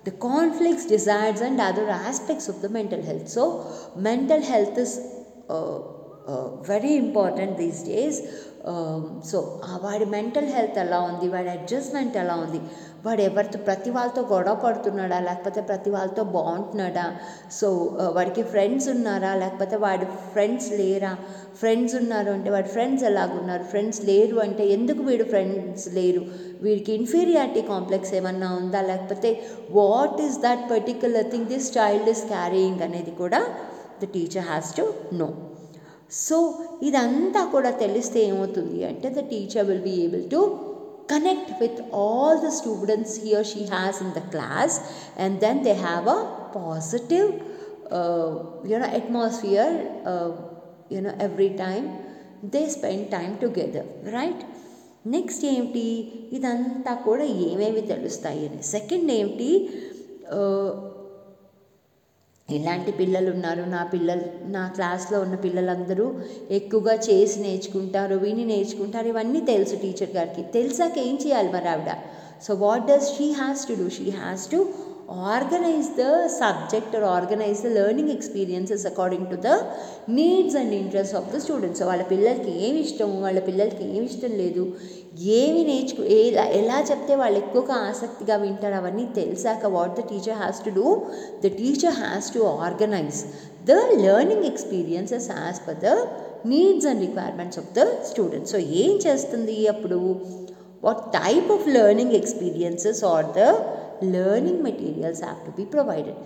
the 0.05 0.11
conflicts, 0.13 0.87
desires, 0.87 1.41
and 1.41 1.61
other 1.61 1.89
aspects 1.89 2.49
of 2.49 2.63
the 2.63 2.69
mental 2.69 3.03
health. 3.03 3.29
So, 3.29 3.93
mental 3.97 4.43
health 4.43 4.79
is 4.79 5.01
uh, 5.49 5.81
very 6.69 6.93
important 7.05 7.57
these 7.63 7.83
days 7.91 8.21
so 9.31 9.39
వాడి 9.85 10.07
mental 10.15 10.49
health 10.55 10.79
ఎలా 10.79 10.99
ఉంది? 11.01 11.27
వాడి 11.29 11.49
adjustment 11.49 12.17
ఎలా 12.23 12.35
ఉంది? 12.35 12.61
వాడు 13.07 13.23
ఎవరితో 13.29 13.59
ప్రతి 13.69 13.91
వాళ్ళతో 13.91 14.23
గొడవ 14.33 14.55
పడుతున్నాడా? 14.65 15.19
లేకపోతే 15.21 15.61
ప్రతి 15.61 15.91
వాళ్ళతో 15.91 16.23
బాగుంటున్నాడా? 16.35 17.05
సో 17.59 17.69
uh, 18.01 18.11
వాడికి 18.17 18.43
ఫ్రెండ్స్ 18.43 18.89
ఉన్నారా? 18.89 19.35
లేకపోతే 19.35 19.77
వాడి 19.77 20.07
ఫ్రెండ్స్ 20.33 20.69
లేరా? 20.81 21.13
ఫ్రెండ్స్ 21.61 21.95
ఉన్నారు 21.95 22.31
అంటే 22.31 22.51
వాడి 22.51 22.69
ఫ్రెండ్స్ 22.69 23.05
ఎలాగున్నారు? 23.11 23.63
ఫ్రెండ్స్ 23.63 24.01
లేరు 24.11 24.37
అంటే 24.47 24.67
ఎందుకు 24.77 25.03
వీడు 25.03 25.25
ఫ్రెండ్స్ 25.25 25.89
లేరు? 25.99 26.23
వీడికి 26.63 26.93
ఇన్ఫీరియారిటీ 27.01 27.63
కాంప్లెక్స్ 27.73 28.15
ఏమన్నా 28.15 28.51
ఉందా? 28.63 28.83
లేకపోతే 28.91 29.31
what 29.71 30.21
is 30.27 30.39
that 30.47 30.65
particular 30.75 31.31
thing 31.35 31.51
this 31.55 31.71
child 31.79 32.11
is 32.15 32.25
carrying 32.35 32.85
అనేది 32.89 33.15
కూడా 33.23 33.43
the 34.03 34.13
teacher 34.17 34.47
has 34.51 34.73
to 34.81 34.87
know 35.13 35.31
so 36.26 36.38
ఇదంతా 36.88 37.42
కూడా 37.54 37.72
తెలిస్తే 37.84 38.20
ఏమవుతుంది 38.30 38.80
అంటే 38.92 39.10
the 39.18 39.24
teacher 39.34 39.68
will 39.72 39.86
be 39.90 39.98
able 40.06 40.26
to 40.36 40.42
connect 41.08 41.60
with 41.60 41.78
all 41.94 42.42
the 42.42 42.52
students 42.52 43.12
he 43.18 43.36
or 43.36 43.44
she 43.44 43.64
has 43.68 44.02
in 44.02 44.12
the 44.14 44.24
class 44.34 44.72
and 45.18 45.40
then 45.40 45.62
they 45.62 45.76
have 45.84 46.08
a 46.08 46.20
positive 46.54 47.28
uh, 47.92 48.30
you 48.64 48.78
know 48.80 48.90
atmosphere 49.00 49.72
uh, 50.04 50.32
you 50.90 51.02
know 51.02 51.16
every 51.20 51.52
time 51.56 51.86
they 52.54 52.68
spend 52.70 53.12
time 53.12 53.36
together 53.38 53.86
right 54.12 54.42
next 55.14 55.44
ఏమిటి 55.50 55.84
ఇదంతా 56.36 56.94
కూడా 57.08 57.26
ఏమేమి 57.48 57.82
తెలుస్తాయి 57.92 58.40
అని 58.48 58.60
second 58.72 59.10
ఏమిటి 59.18 59.50
ఇలాంటి 62.55 62.93
పిల్లలు 62.93 63.31
ఉన్నారు 63.31 63.63
నా 63.63 63.85
పిల్లలు 63.85 64.49
నా 64.49 64.69
క్లాస్లో 64.69 65.21
ఉన్న 65.21 65.35
పిల్లలందరూ 65.35 66.21
ఎక్కువగా 66.51 66.95
చేసి 66.95 67.41
నేర్చుకుంటారు 67.41 68.15
విని 68.15 68.45
నేర్చుకుంటారు. 68.45 69.09
ఇవన్నీ 69.09 69.41
తెలుసు 69.41 69.77
టీచర్ 69.77 70.11
గారికి. 70.11 70.43
తెలిసాక 70.43 70.99
ఏం 70.99 71.19
చేయాలి 71.27 71.53
మరి 71.53 71.69
ఆవిడ? 71.69 71.95
So 72.43 72.55
what 72.55 72.87
does 72.87 73.19
she 73.19 73.33
has 73.33 73.69
to 73.69 73.73
do? 73.73 73.89
She 73.89 74.11
has 74.11 74.51
to 74.51 74.69
organise 75.11 75.89
the 75.99 76.05
subject 76.27 76.97
or 76.97 77.05
organise 77.05 77.61
the 77.63 77.67
learning 77.67 78.11
experiences 78.11 78.87
according 78.87 79.27
to 79.27 79.37
the 79.37 79.53
needs 80.09 80.57
and 80.57 80.75
interest 80.75 81.15
of 81.15 81.35
the 81.35 81.39
students 81.39 81.83
వాళ్ళ 81.83 82.03
పిల్లలకి 82.03 82.53
ఏమి 82.67 82.81
ఇష్టం? 82.81 83.23
వాళ్ళ 83.23 83.39
పిల్లలకి 83.39 83.85
ఏమి 83.85 84.05
ఇష్టం 84.05 84.31
లేదు? 84.31 84.65
ఏమి 85.23 85.65
నేర్చుకు 85.65 86.03
ఎలా 86.03 86.45
ఎలా 86.45 86.85
చెప్తే 86.91 87.15
వాళ్ళు 87.15 87.39
ఎక్కువగా 87.39 87.75
ఆసక్తిగా 87.75 88.37
వింటారు? 88.37 88.75
అవన్నీ 88.75 89.05
తెలిసాక 89.15 89.67
what 89.67 89.95
the 90.01 90.01
teacher 90.01 90.39
has 90.43 90.61
to 90.65 90.71
do 90.71 90.87
the 91.45 91.47
teacher 91.47 91.95
has 91.95 92.35
to 92.35 92.39
organise 92.39 93.25
the 93.65 93.73
learning 94.05 94.45
experiences 94.45 95.29
as 95.31 95.61
per 95.69 95.77
the 95.77 95.97
needs 96.47 96.87
and 96.87 97.01
requirements 97.01 97.59
of 97.59 97.73
the 97.79 97.85
students 98.03 98.53
so 98.53 98.59
ఏం 98.59 98.95
చేస్తుంది 99.07 99.69
అప్పుడు? 99.69 100.01
What 100.83 101.03
type 101.13 101.53
of 101.53 101.69
learning 101.69 102.13
experiences 102.13 103.05
are 103.05 103.27
the 103.27 103.43
learning 104.03 104.63
materials 104.63 105.21
have 105.21 105.45
to 105.45 105.51
be 105.51 105.65
provided. 105.67 106.17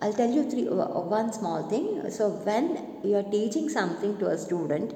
I'll 0.00 0.12
tell 0.12 0.30
you 0.30 0.44
three, 0.50 0.68
uh, 0.68 1.00
one 1.18 1.32
small 1.32 1.68
thing. 1.68 1.86
So, 2.10 2.30
when 2.48 2.78
you 3.04 3.16
are 3.16 3.28
teaching 3.30 3.68
something 3.68 4.18
to 4.18 4.28
a 4.28 4.38
student, 4.38 4.94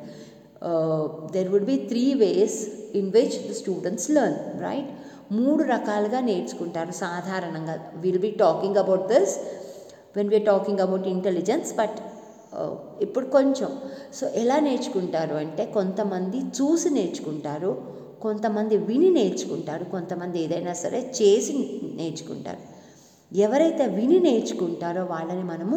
uh, 0.62 1.28
there 1.28 1.50
would 1.50 1.66
be 1.66 1.88
three 1.88 2.14
ways 2.14 2.54
in 2.92 3.10
which 3.10 3.34
the 3.48 3.54
students 3.54 4.08
learn, 4.08 4.36
right? 4.60 4.88
మూడు 5.36 5.62
రకాలుగా 5.74 6.20
నేర్చుకుంటారు 6.20 6.92
సాధారణంగా 7.02 7.74
will 8.02 8.18
be 8.24 8.30
talking 8.42 8.78
about 8.80 9.04
this 9.12 9.34
when 10.16 10.28
we're 10.32 10.44
talking 10.50 10.82
about 10.84 11.06
intelligence 11.12 11.70
but 11.78 11.98
ఇప్పుడు 13.04 13.26
కొంచెం 13.36 13.70
so 14.18 14.24
ఎలా 14.42 14.56
నేర్చుకుంటారు 14.66 15.34
అంటే 15.42 15.64
కొంతమంది 15.76 16.38
చూసి 16.58 16.90
నేర్చుకుంటారు 16.98 17.70
కొంతమంది 18.22 18.76
విని 18.88 19.10
నేర్చుకుంటారు 19.10 19.84
కొంతమంది 19.84 20.36
ఏదైనా 20.44 20.72
సరే 20.74 21.00
చేసి 21.14 21.52
నేర్చుకుంటారు. 21.96 22.60
ఎవరైతే 23.32 23.84
విని 23.88 24.18
నేర్చుకుంటారో 24.20 25.02
వాళ్ళని 25.04 25.44
మనము 25.44 25.76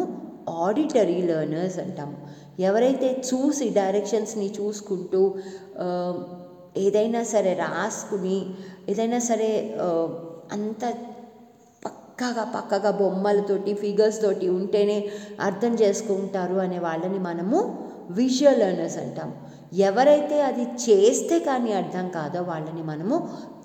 ఆడిటరీ 0.62 1.20
లెర్నర్స్ 1.22 1.78
అంటాము 1.78 2.16
ఎవరైతే 2.58 3.08
చూసి 3.28 3.66
డైరెక్షన్స్ని 3.70 4.48
చూసుకుంటూ 4.58 5.20
ఏదైనా 6.76 7.20
సరే 7.24 7.52
రాసుకుని 7.54 8.38
ఏదైనా 8.88 9.18
సరే 9.18 9.50
అంత 10.52 10.84
పక్కగా 11.82 12.44
పక్కగా 12.54 12.90
బొమ్మలతోటి 12.90 13.72
ఫిగర్స్ 13.74 14.20
తోటి 14.22 14.46
ఉంటేనే 14.48 14.98
అర్థం 15.40 15.72
చేసుకుంటారు 15.74 16.56
అనే 16.56 16.78
వాళ్ళని 16.78 17.18
మనము 17.18 17.58
విజువల్ 18.10 18.60
లెర్నర్స్ 18.60 18.98
అంటాము 18.98 19.34
ఎవరైతే 19.72 20.42
అది 20.42 20.62
చేస్తే 20.62 21.38
కానీ 21.38 21.72
అర్థం 21.72 22.08
కాదో 22.08 22.42
వాళ్ళని 22.42 22.82
మనము 22.82 23.16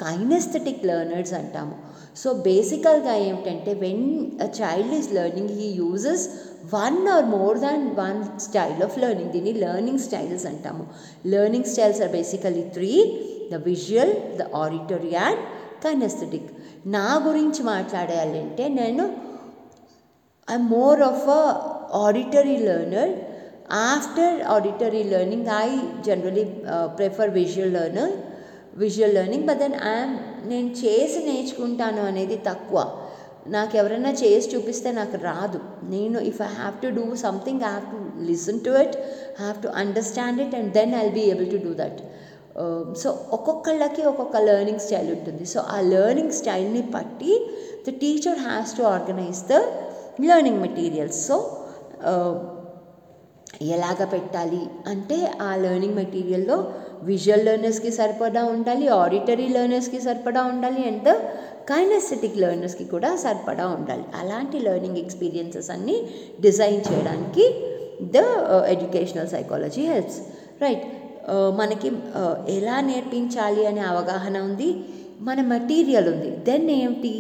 కైనెస్థెటిక్ 0.04 0.86
లెర్నర్స్ 0.86 1.34
అంటాము. 1.34 1.76
సో 2.16 2.34
బేసికల్గా 2.34 3.14
ఏమిటంటే 3.16 3.74
when 3.74 4.06
a 4.42 4.48
child 4.60 4.94
is 4.94 5.14
learning 5.14 5.50
he 5.50 5.68
uses 5.82 6.30
one 6.74 7.08
or 7.08 7.26
more 7.26 7.60
than 7.60 7.96
one 7.96 8.40
style 8.40 8.84
of 8.84 8.98
learning 8.98 9.32
దీన్ని 9.32 9.54
లెర్నింగ్ 9.54 10.00
స్టైల్స్ 10.00 10.46
అంటాము. 10.46 10.86
Learning 11.26 11.66
styles 11.66 12.02
are 12.02 12.12
basically 12.12 12.62
three 12.62 12.92
the 13.52 13.56
visual 13.64 14.14
the 14.38 14.56
auditory 14.56 15.16
and 15.16 15.40
kinaesthetic 15.86 16.50
నా 16.86 17.22
గురించి 17.28 17.64
మాట్లాడాలంటే 17.64 18.68
నేను 18.68 19.04
I 20.50 20.58
more 20.58 21.02
of 21.02 21.30
a 21.30 21.44
auditory 21.94 22.58
learner 22.58 23.31
after 23.72 24.38
auditory 24.54 25.04
learning 25.14 25.50
I 25.66 25.68
generally 26.08 26.44
prefer 26.98 27.32
visual 27.40 27.74
learner 27.78 28.14
visual 28.84 29.16
learning 29.18 29.46
but 29.50 29.60
then 29.64 29.78
I'm 29.92 30.16
నేను 30.52 30.70
చేసి 30.82 31.20
నేర్చుకుంటాను 31.30 32.02
అనేది 32.12 32.38
తక్కువ. 32.50 32.80
నాకు 33.56 33.74
ఎవరైనా 33.82 34.12
చేసి 34.24 34.48
చూపిస్తే 34.54 34.90
నాకు 35.00 35.18
రాదు. 35.30 35.60
నేను 35.94 36.18
if 36.32 36.42
I 36.48 36.50
have 36.58 36.76
to 36.84 36.90
do 37.00 37.06
something 37.26 37.62
I 37.68 37.70
have 37.74 37.88
to 37.94 38.00
listen 38.30 38.60
to 38.68 38.74
it 38.84 38.96
have 39.40 39.58
to 39.64 39.70
understand 39.84 40.42
it 40.46 40.56
and 40.60 40.72
then 40.80 40.94
I'll 41.00 41.14
be 41.20 41.24
able 41.34 41.50
to 41.56 41.62
do 41.68 41.74
that 41.82 42.02
so 43.02 43.10
ఒక్కొక్కళ్ళకి 43.36 44.02
ఒక్కొక్క 44.12 44.38
లెర్నింగ్ 44.50 44.82
స్టైల్ 44.86 45.10
ఉంటుంది. 45.18 45.46
సో 45.54 45.60
ఆ 45.76 45.78
లెర్నింగ్ 45.94 46.34
స్టైల్ని 46.42 46.82
బట్టి 46.96 47.34
the 47.88 47.94
teacher 48.04 48.40
has 48.48 48.74
to 48.80 48.84
organise 48.96 49.42
the 49.52 49.58
learning 50.30 50.62
materials 50.66 51.22
so 51.28 51.38
ఎలాగ 53.76 54.06
పెట్టాలి? 54.06 54.62
అంటే 54.88 55.18
ఆ 55.42 55.50
లెర్నింగ్ 55.56 55.96
మెటీరియల్లో 55.96 56.58
విజువల్ 57.04 57.46
లెర్నర్స్కి 57.46 57.92
సరిపడా 57.92 58.46
ఉండాలి 58.46 58.88
ఆడిటరీ 58.88 59.48
లెర్నర్స్కి 59.48 60.00
సరిపడా 60.02 60.44
ఉండాలి 60.44 60.82
అండ్ 60.84 61.04
ద 61.10 61.14
కైనెస్థెటిక్ 61.72 62.38
లెర్నర్స్కి 62.38 62.86
కూడా 62.86 63.10
సరిపడా 63.16 63.66
ఉండాలి. 63.68 64.06
అలాంటి 64.22 64.60
లెర్నింగ్ 64.60 64.98
ఎక్స్పీరియన్సెస్ 64.98 65.70
అన్నీ 65.70 65.98
డిజైన్ 66.42 66.82
చేయడానికి 66.90 67.46
the 68.16 68.20
educational 68.74 69.28
psychology 69.28 69.86
helps 69.94 70.20
right 70.62 70.86
మనకి 71.60 71.90
uh, 72.20 72.36
ఎలా 72.50 72.78
నేర్పించాలి 72.82 73.68
అనే 73.68 73.82
అవగాహన 73.82 74.38
ఉంది 74.38 74.70
మన 75.22 75.40
మెటీరియల్ 75.52 76.08
ఉంది. 76.14 76.30
దెన్ 76.48 76.70
ఏమిటి 76.70 77.12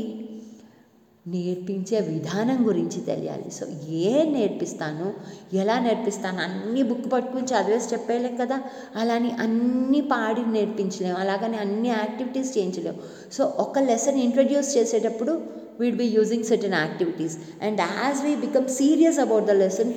నేర్పించే 1.27 1.99
విధానం 1.99 2.67
గురించి 2.67 3.01
తెలియాలి. 3.01 3.51
సో 3.51 3.65
ఏ 3.89 4.23
నేర్పిస్తాను 4.23 5.13
ఎలా 5.53 5.79
నేర్పిస్తాను 5.79 6.39
అన్ని 6.39 6.83
బుక్ 6.83 7.13
పట్టుకుని 7.13 7.43
చదివేసి 7.43 7.93
చెప్పేయలేం 7.93 8.35
కదా? 8.35 8.61
అలాని 8.95 9.31
అన్ని 9.39 10.01
పాడి 10.01 10.41
నేర్పించలేము 10.45 11.17
అలాగని 11.17 11.57
అన్ని 11.57 11.89
యాక్టివిటీస్ 11.89 12.57
చేయించలేము 12.57 12.97
సో 13.31 13.53
ఒక 13.57 13.79
లెసన్ 13.79 14.17
ఇంట్రడ్యూస్ 14.17 14.77
చేసేటప్పుడు 14.77 15.41
we'd 15.79 15.97
be 15.97 16.03
using 16.03 16.43
certain 16.43 16.73
activities 16.73 17.37
and 17.61 17.81
as 17.81 18.21
we 18.23 18.35
become 18.35 18.67
serious 18.67 19.19
about 19.19 19.45
the 19.45 19.51
lesson 19.51 19.93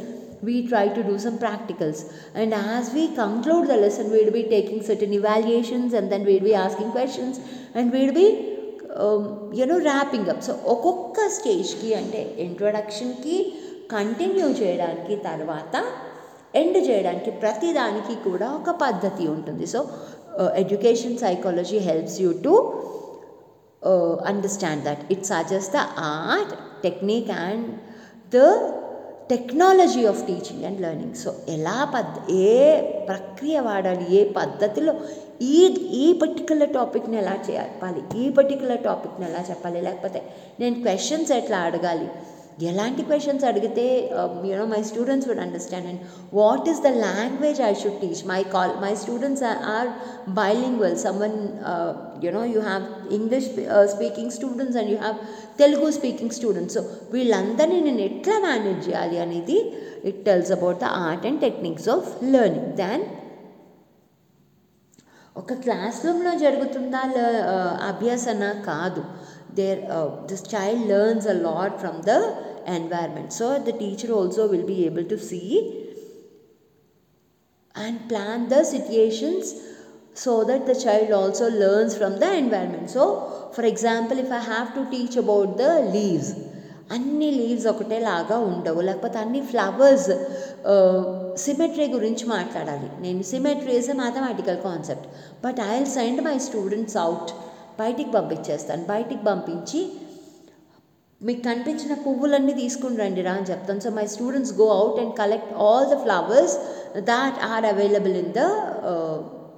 we 0.47 0.67
try 0.69 0.89
to 0.89 1.03
do 1.03 1.19
some 1.19 1.39
practicals. 1.39 2.05
And 2.35 2.53
as 2.53 2.93
we 2.93 3.09
conclude 3.15 3.67
the 3.67 3.77
lesson 3.77 4.11
we'll 4.11 4.31
be 4.31 4.43
taking 4.43 4.83
certain 4.83 5.13
evaluations 5.13 5.95
and 5.95 6.13
then 6.13 6.25
we'll 6.25 6.41
be 6.41 6.55
asking 6.55 6.91
questions 6.91 7.41
and 7.75 7.91
we'll 7.91 8.13
be 8.13 8.54
you know 9.55 9.79
wrapping 9.79 10.29
up 10.29 10.43
so 10.43 10.53
ఒక్కొక్క 10.67 11.29
స్టేజ్కి 11.29 11.95
అంటే 11.95 12.37
ఇంట్రొడక్షన్కి 12.39 13.37
continue 13.91 14.47
చేయడానికి 14.51 15.17
తర్వాత 15.17 15.85
end 16.55 16.79
చేయడానికి 16.79 17.31
ప్రతిదానికి 17.31 18.31
కూడా 18.31 18.49
ఒక 18.51 18.71
పద్ధతి 18.71 19.29
ఉంటుంది. 19.29 19.67
So 19.67 19.89
education 20.57 21.19
psychology 21.19 21.79
helps 21.79 22.21
you 22.21 22.33
to 22.33 22.55
understand 24.27 24.85
that 24.85 25.13
it 25.13 25.25
suggest 25.25 25.73
the 25.73 25.77
art 25.99 26.83
technique 26.83 27.31
and 27.31 27.69
the 28.35 28.39
technology 29.31 30.03
of 30.07 30.23
teaching 30.27 30.65
and 30.65 30.81
learning 30.81 31.15
so 31.15 31.31
ఎలా 31.49 31.79
పద్ 31.95 32.17
ఏ 32.47 32.57
ప్రక్రియ 33.07 33.59
వాడాలి 33.61 34.07
ఏ 34.19 34.21
పద్ధతిలో 34.33 34.93
ఈ 35.53 35.61
ఈ 35.99 36.07
పర్టికులర్ 36.21 36.73
టాపిక్ని 36.73 37.17
ఎలా 37.17 37.37
చెప్పాలి 37.49 38.03
ఈ 38.17 38.27
పర్టికులర్ 38.31 38.83
టాపిక్ని 38.83 39.25
ఎలా 39.27 39.43
చెప్పాలి 39.51 39.81
లేకపోతే 39.81 40.21
నేను 40.61 40.77
క్వశ్చన్స్ 40.83 41.33
ఎట్లా 41.33 41.59
అడగాలి 41.61 42.07
ఎలాంటి 42.63 43.03
క్వశ్చన్స్ 43.03 43.45
అడిగితే 43.45 44.11
you know 44.45 44.65
my 44.65 44.83
students 44.83 45.29
would 45.29 45.39
understand 45.39 45.87
and 45.87 46.01
what 46.35 46.69
is 46.69 46.83
the 46.83 46.87
language 46.87 47.61
I 47.61 47.75
should 47.75 48.01
teach 48.01 48.27
my 48.27 48.43
call 48.43 48.73
my 48.77 48.95
students 48.95 49.43
are 49.43 49.89
bilingual 50.29 50.97
someone 50.97 51.37
you know 52.25 52.45
you 52.45 52.61
have 52.61 52.85
English 53.11 53.49
speaking 53.95 54.31
students 54.31 54.77
and 54.77 54.91
you 54.91 54.97
have 54.97 55.19
Telugu 55.57 55.91
speaking 55.91 56.31
students 56.31 56.75
so 56.75 56.83
వీళ్ళందరినీ 57.13 57.81
నేను 57.81 58.01
ఎట్లా 58.01 58.39
manage 58.39 58.89
చేయాలి 58.89 59.19
అనేది 59.19 59.59
it 60.05 60.25
tells 60.25 60.53
about 60.53 60.81
the 60.81 60.85
art 60.85 61.27
and 61.27 61.41
techniques 61.41 61.89
of 61.89 62.23
learning 62.23 62.73
then 62.73 63.05
ఒక 65.37 65.53
class 65.55 66.07
రూమ్లో 66.07 66.35
జరుగుతుందా 66.35 67.01
అభ్యాసన? 67.89 68.53
కాదు. 68.67 69.03
there 69.60 69.82
this 70.32 70.46
child 70.54 70.86
learns 70.94 71.28
a 71.28 71.38
lot 71.48 71.76
from 71.84 72.00
the 72.12 72.16
environment 72.78 73.34
so 73.40 73.50
the 73.68 73.74
teacher 73.84 74.14
also 74.20 74.46
will 74.54 74.68
be 74.74 74.80
able 74.90 75.08
to 75.14 75.20
see 75.30 75.42
and 77.76 78.10
plan 78.10 78.48
the 78.50 78.64
situations 78.66 79.44
so 80.16 80.44
that 80.44 80.66
the 80.66 80.76
child 80.76 81.12
also 81.12 81.50
learns 81.62 81.96
from 81.96 82.14
the 82.20 82.30
environment 82.36 82.90
so 82.90 83.04
for 83.56 83.64
example 83.64 84.18
if 84.20 84.32
i 84.32 84.42
have 84.46 84.74
to 84.74 84.84
teach 84.90 85.18
about 85.18 85.58
the 85.64 85.74
leaves 85.96 86.30
అన్ని 86.96 87.28
leaves 87.32 87.66
ఒకటేలాగా 87.72 88.38
ఉండవు 88.52 88.82
లేకపోతే 88.86 89.18
అన్ని 89.24 89.42
flowers 89.50 90.08
symmetry 91.44 91.86
గురించి 91.96 92.26
మాట్లాడాలి 92.28 92.88
నేను 93.04 93.24
symmetry 93.32 93.74
is 93.82 93.90
a 93.94 93.96
mathematical 94.00 94.58
concept 94.64 95.06
but 95.44 95.60
I 95.66 95.70
will 95.74 95.92
send 95.98 96.22
my 96.28 96.34
students 96.48 96.98
out 97.04 97.32
బయటికి 97.82 98.12
పంపించేస్తాను 98.12 98.84
బయటికి 98.94 99.24
పంపించి 99.28 99.82
మీకు 101.22 101.42
కనిపించిన 101.48 101.94
పువ్వులన్నీ 102.04 102.54
తీసుకుని 102.60 102.98
రండి 103.02 103.22
రా 103.22 103.32
అని 103.38 103.48
చెప్తాను 103.50 103.82
so 103.86 103.90
my 103.96 104.06
students 104.14 104.54
go 104.60 104.68
out 104.76 105.00
and 105.02 105.14
collect 105.18 105.54
all 105.66 105.88
the 105.94 105.96
flowers 106.04 106.54
that 107.10 107.40
are 107.50 107.66
available 107.66 108.16
in 108.22 108.32
the 108.38 108.44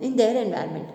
in 0.07 0.15
their 0.21 0.37
environment 0.37 0.91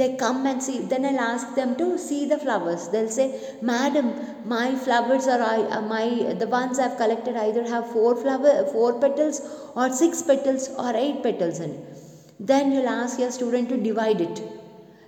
they 0.00 0.06
come 0.22 0.40
and 0.50 0.62
see 0.62 0.74
then 0.92 1.06
I 1.06 1.14
ask 1.26 1.50
them 1.58 1.72
to 1.80 1.86
see 2.06 2.18
the 2.32 2.36
flowers 2.44 2.84
they'll 2.94 3.10
say 3.18 3.24
madam 3.64 4.06
my 4.54 4.68
flowers 4.84 5.28
are 5.34 5.44
my 5.90 6.06
the 6.42 6.48
ones 6.54 6.80
I've 6.80 6.96
collected 7.02 7.38
either 7.48 7.68
have 7.68 7.86
four 7.94 8.16
flower 8.22 8.60
four 8.72 8.96
petals 9.04 9.40
or 9.76 9.94
six 10.02 10.22
petals 10.28 10.68
or 10.80 10.98
eight 11.04 11.20
petals 11.24 11.62
అని 11.66 11.78
then 12.52 12.70
you'll 12.74 12.92
ask 13.00 13.22
your 13.24 13.34
student 13.38 13.70
to 13.70 13.78
divide 13.88 14.22
it 14.22 14.42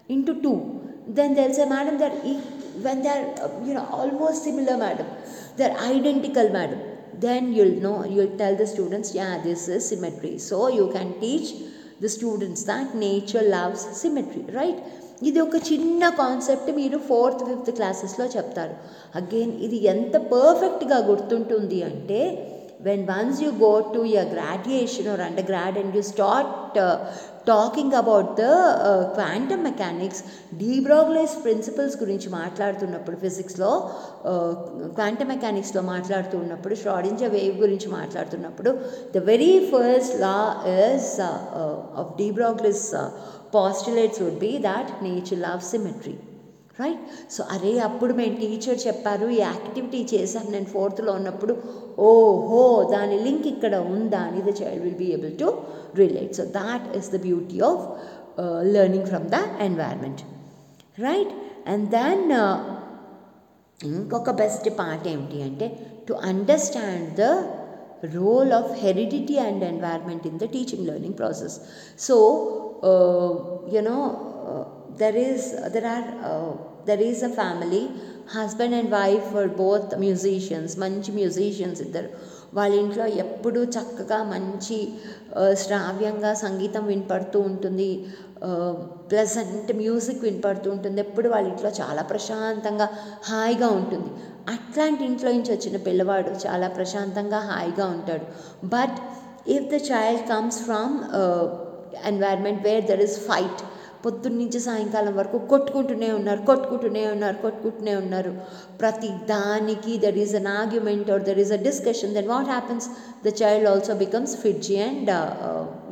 into 0.08 0.40
two. 0.40 0.79
Then 1.17 1.35
they'll 1.35 1.53
say, 1.53 1.67
Madam, 1.67 1.97
they're 1.97 2.17
when 2.85 3.01
they're 3.03 3.25
you 3.67 3.73
know 3.73 3.87
almost 3.91 4.43
similar, 4.43 4.77
madam, 4.77 5.07
they're 5.57 5.77
identical, 5.91 6.49
madam. 6.49 6.79
Then 7.25 7.53
you'll 7.53 7.77
know 7.81 7.97
you'll 8.05 8.37
tell 8.37 8.55
the 8.55 8.67
students, 8.67 9.13
yeah, 9.13 9.33
this 9.43 9.67
is 9.67 9.87
symmetry. 9.87 10.37
So 10.39 10.69
you 10.69 10.89
can 10.95 11.19
teach 11.19 11.53
the 11.99 12.09
students 12.09 12.63
that 12.63 12.95
nature 12.95 13.43
loves 13.57 13.81
symmetry, 14.03 14.45
right? 14.61 14.79
ఇది 15.29 15.39
ఒక 15.43 15.57
చిన్న 15.67 16.03
concept 16.19 16.69
మీరు 16.77 16.97
fourth 17.07 17.41
fifth 17.47 17.69
క్లాసెస్లో 17.77 18.25
చెప్తారు 18.35 18.75
again 19.19 19.51
ఇది 19.65 19.79
ఎంత 19.91 20.15
పర్ఫెక్ట్గా 20.31 20.97
గుర్తుంటుంది 21.09 21.79
అంటే 21.89 22.21
when 22.80 23.06
once 23.06 23.40
you 23.40 23.52
go 23.60 23.92
to 23.92 24.00
your 24.06 24.26
graduation 24.26 25.06
or 25.06 25.18
undergrad 25.20 25.76
and 25.76 25.94
you 25.94 26.02
start 26.02 26.76
uh, 26.76 26.96
talking 27.44 27.90
about 27.94 28.36
the 28.36 28.52
uh, 28.88 29.14
quantum 29.14 29.62
mechanics 29.62 30.18
de 30.60 30.72
Broglie's 30.86 31.34
principles 31.46 31.92
గురించి 32.02 32.28
మాట్లాడుతున్నప్పుడు 32.40 33.16
ఫిజిక్స్లో 33.16 33.70
క్వాంటమ్ 34.96 35.30
మెకానిక్స్లో 35.34 35.82
మాట్లాడుతున్నప్పుడు 35.92 36.76
ష్రాడింజర్ 36.82 37.32
వేవ్ 37.36 37.58
గురించి 37.64 37.90
మాట్లాడుతున్నప్పుడు 37.98 38.72
the 39.16 39.24
very 39.32 39.52
first 39.72 40.16
law 40.26 40.36
is 40.78 41.10
of 42.02 42.10
de 42.20 42.28
Broglie's 42.40 42.86
postulates 43.58 44.22
would 44.24 44.40
be 44.46 44.52
that 44.70 44.90
nature 45.08 45.40
love 45.48 45.62
symmetry 45.72 46.16
right 46.81 47.01
so 47.35 47.41
అరే 47.53 47.71
అప్పుడు 47.87 48.13
మేము 48.13 48.35
teacher 48.41 48.79
చెప్పారు 48.87 49.27
ఈ 49.35 49.39
యాక్టివిటీ 49.49 50.01
చేశాం 50.13 50.45
నేను 50.51 50.69
ఫోర్త్లో 50.73 51.11
ఉన్నప్పుడు. 51.19 51.53
ఓహో 52.09 52.61
దాని 52.93 53.17
లింక్ 53.25 53.47
ఇక్కడ 53.53 53.75
ఉందా 53.93 54.21
అని 54.27 54.41
the 54.41 54.53
child 54.61 54.83
will 54.85 54.99
be 55.03 55.09
able 55.17 55.33
to 55.41 55.47
relate 56.01 56.33
so 56.35 56.45
that 56.59 56.85
is 56.97 57.09
the 57.15 57.19
beauty 57.27 57.59
of 57.69 57.83
learning 58.75 59.07
from 59.11 59.25
the 59.35 59.39
environment 59.67 60.21
right 61.01 61.33
and 61.67 61.85
then 61.97 62.23
ఇంకొక 63.79 64.31
బెస్ట్ 64.41 64.67
పార్ట్ 64.79 65.05
ఏమిటి 65.07 65.37
అంటే 65.41 65.67
to 66.07 66.13
understand 66.31 67.21
the 67.21 67.27
role 68.17 68.51
of 68.53 68.69
heredity 68.83 69.37
and 69.47 69.63
environment 69.63 70.25
in 70.27 70.37
the 70.37 70.47
teaching 70.55 70.85
learning 70.89 71.17
process 71.17 71.55
so 71.99 72.17
you know 73.75 73.97
there 74.99 75.17
is 75.17 75.41
there 75.73 75.87
are 75.87 76.05
uh, 76.29 76.51
there 76.87 77.01
is 77.01 77.23
a 77.23 77.31
family 77.39 77.89
husband 78.35 78.75
and 78.75 78.91
wife 78.91 79.25
for 79.33 79.47
both 79.47 79.99
musicians 79.99 80.79
మంచి 80.79 81.11
musicians 81.11 81.81
ఇద్దరు. 81.81 82.09
వాళ్ళ 82.53 82.73
ఇంట్లో 82.75 83.05
ఎప్పుడూ 83.23 83.63
చక్కగా 83.63 84.23
మంచి 84.23 84.77
శ్రావ్యంగా 85.53 86.33
సంగీతం 86.33 86.83
వినపడుతూ 86.85 87.39
ఉంటుంది. 87.39 87.91
Pleasant 89.09 89.71
music 89.75 90.21
వినపడుతూ 90.23 90.71
ఉంటుంది. 90.71 90.99
ఎప్పుడు 91.01 91.29
వాళ్ళ 91.29 91.47
ఇంట్లో 91.47 91.71
చాలా 91.81 92.01
ప్రశాంతంగా 92.01 92.87
హాయిగా 93.29 93.67
ఉంటుంది. 93.67 94.09
అట్లాంటి 94.53 95.01
ఇంట్లో 95.05 95.31
నుంచి 95.31 95.51
వచ్చిన 95.51 95.77
పిల్లవాడు 95.77 96.31
చాలా 96.47 96.67
ప్రశాంతంగా 96.67 97.39
హాయిగా 97.39 97.85
ఉంటాడు. 97.85 98.25
But 98.65 98.97
if 99.49 99.67
the 99.73 99.79
child 99.91 100.23
comes 100.29 100.59
from 100.59 100.93
environment 102.05 102.63
where 102.67 102.85
there 102.85 103.01
is 103.01 103.19
fight 103.19 103.61
పొద్దున్న 104.05 104.37
నుంచి 104.41 104.59
సాయంకాలం 104.59 105.13
వరకు 105.19 105.37
కొట్టుకుంటూనే 105.51 106.09
ఉన్నారు 106.19 106.41
కొట్టుకుంటూనే 106.49 107.03
ఉన్నారు 107.13 107.37
కొట్టుకుంటూనే 107.45 107.93
ఉన్నారు. 107.95 108.31
ప్రతి 108.81 109.09
దానికి 109.33 109.93
there 110.03 110.19
is 110.23 110.35
an 110.39 110.49
argument 110.61 111.09
or 111.15 111.23
there 111.29 111.41
is 111.43 111.53
a 111.57 111.59
discussion 111.69 112.13
then 112.17 112.29
what 112.33 112.49
happens 112.55 112.87
the 113.25 113.33
child 113.41 113.69
also 113.71 113.95
becomes 114.03 114.35
fidgety 114.43 114.77
and 114.87 115.11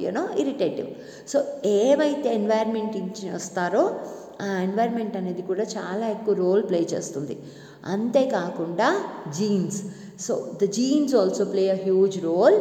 you know 0.06 0.24
irritative 0.44 0.90
so 1.34 1.40
ఏవైతే 1.66 2.30
ఎన్వైర్న్మెంట్ 2.40 2.98
వస్తారో 3.38 3.84
ఆ 4.42 4.50
ఎన్వైర్న్మెంట్ 4.68 5.16
అనేది 5.20 5.42
కూడా 5.42 5.64
చాలా 5.78 6.06
ఎక్కువ 6.10 6.34
రోల్ 6.34 6.62
ప్లే 6.70 6.80
చేస్తుంది. 6.94 7.36
అంతేకాకుండా 7.86 8.88
genes 9.38 9.80
so 10.26 10.34
the 10.62 10.68
genes 10.78 11.14
also 11.16 11.44
play 11.46 11.64
a 11.70 11.78
huge 11.84 12.18
role 12.24 12.58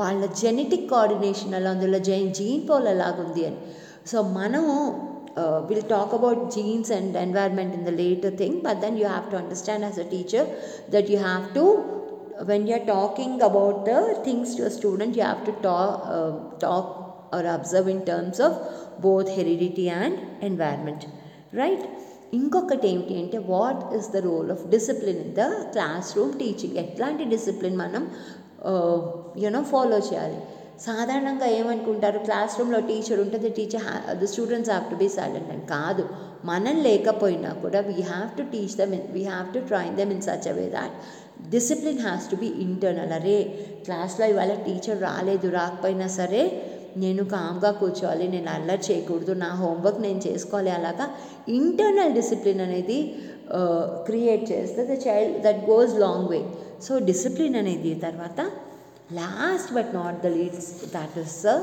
వాళ్ళ 0.00 0.22
జెనెటిక్ 0.40 0.86
కోఆర్డినేషన్ 0.90 1.54
అలా 1.58 1.70
అందులో 1.70 1.98
జై 1.98 2.10
జైన్ 2.10 2.34
జీన్ 2.34 2.62
పోల్ 2.68 2.88
ఎలాగుంది 2.88 3.42
అని. 3.46 3.58
సో 4.11 4.17
మనము 4.39 4.75
will 5.69 5.87
talk 5.95 6.13
about 6.19 6.41
genes 6.55 6.91
and 6.97 7.15
environment 7.25 7.73
in 7.79 7.85
the 7.89 7.93
later 8.03 8.35
thing 8.43 8.57
but 8.67 8.79
then 8.85 8.97
you 9.01 9.07
have 9.07 9.27
to 9.33 9.39
understand 9.43 9.85
as 9.89 9.99
a 10.05 10.07
teacher 10.15 10.47
that 10.95 11.09
you 11.13 11.19
have 11.27 11.45
to 11.59 11.65
when 12.43 12.67
you 12.67 12.73
are 12.75 12.85
talking 12.85 13.41
about 13.41 13.85
the 13.85 13.99
things 14.23 14.55
to 14.55 14.65
a 14.65 14.69
student 14.69 15.15
you 15.15 15.23
have 15.23 15.43
to 15.45 15.53
talk 15.61 15.91
uh, 16.05 16.31
talk 16.59 16.87
or 17.31 17.45
observe 17.47 17.87
in 17.87 18.03
terms 18.05 18.39
of 18.39 18.51
both 18.99 19.29
heredity 19.29 19.87
and 20.01 20.15
environment 20.41 21.03
right 21.53 21.83
ఇంకొకటి 22.37 22.85
ఏమిటి 22.91 23.13
అంటే 23.19 23.37
what 23.51 23.81
is 23.97 24.07
the 24.15 24.19
role 24.25 24.49
of 24.53 24.63
discipline 24.71 25.19
in 25.23 25.33
the 25.37 25.43
classroom 26.17 26.33
teaching 26.41 26.75
ఎట్లాంటి 26.81 27.23
discipline 27.33 27.77
మనం 27.83 28.03
you know 29.43 29.61
follow 29.73 29.97
చేయాలి 30.07 30.39
సాధారణంగా 30.86 31.46
ఏమనుకుంటారు? 31.58 32.18
Class 32.26 32.52
రూమ్లో 32.58 32.80
teacher 32.90 33.20
ఉంటుంది 33.24 33.48
teacher 33.58 33.86
the 34.20 34.28
students 34.32 34.70
have 34.72 34.86
to 34.92 34.96
be 35.02 35.08
silent 35.16 35.50
అని 35.54 35.64
కాదు. 35.74 36.04
మనం 36.50 36.76
లేకపోయినా 36.88 37.50
కూడా 37.62 37.80
we 37.88 37.96
have 38.12 38.30
to 38.38 38.44
teach 38.52 38.76
them 38.80 38.94
we 39.16 39.24
have 39.24 39.48
to 39.56 39.60
train 39.70 39.94
them 40.00 40.12
in 40.16 40.24
such 40.28 40.48
a 40.52 40.54
way 40.58 40.66
that 40.76 40.94
discipline 41.54 42.00
has 42.06 42.24
to 42.30 42.36
be 42.36 42.48
internal 42.66 43.14
అరే 43.18 43.36
క్లాస్లో 43.86 44.26
ఇవాళ 44.32 44.54
టీచర్ 44.66 44.98
రాలేదు 45.08 45.48
రాకపోయినా 45.58 46.08
సరే 46.18 46.42
నేను 47.02 47.22
కామ్గా 47.32 47.70
కూర్చోవాలి 47.80 48.26
నేను 48.28 48.50
అల్లరి 48.50 48.82
చేయకూడదు 48.88 49.32
నా 49.42 49.50
హోంవర్క్ 49.60 50.00
నేను 50.06 50.20
చేసుకోవాలి 50.26 50.70
అలాగా 50.78 51.06
ఇంటర్నల్ 51.58 52.16
డిసిప్లిన్ 52.18 52.62
అనేది 52.66 52.98
uh, 53.58 53.84
క్రియేట్ 54.08 54.44
చేస్తే 54.52 54.82
the 54.90 54.96
child 55.06 55.36
that 55.46 55.60
goes 55.70 55.94
long 56.04 56.28
way 56.32 56.40
so 56.86 56.92
discipline 57.10 57.56
అనేది 57.56 57.92
తర్వాత 58.04 58.40
last 59.18 59.70
but 59.74 59.92
not 59.94 60.18
the 60.24 60.30
leads 60.38 60.68
that 60.96 61.16
is 61.24 61.38
the 61.46 61.54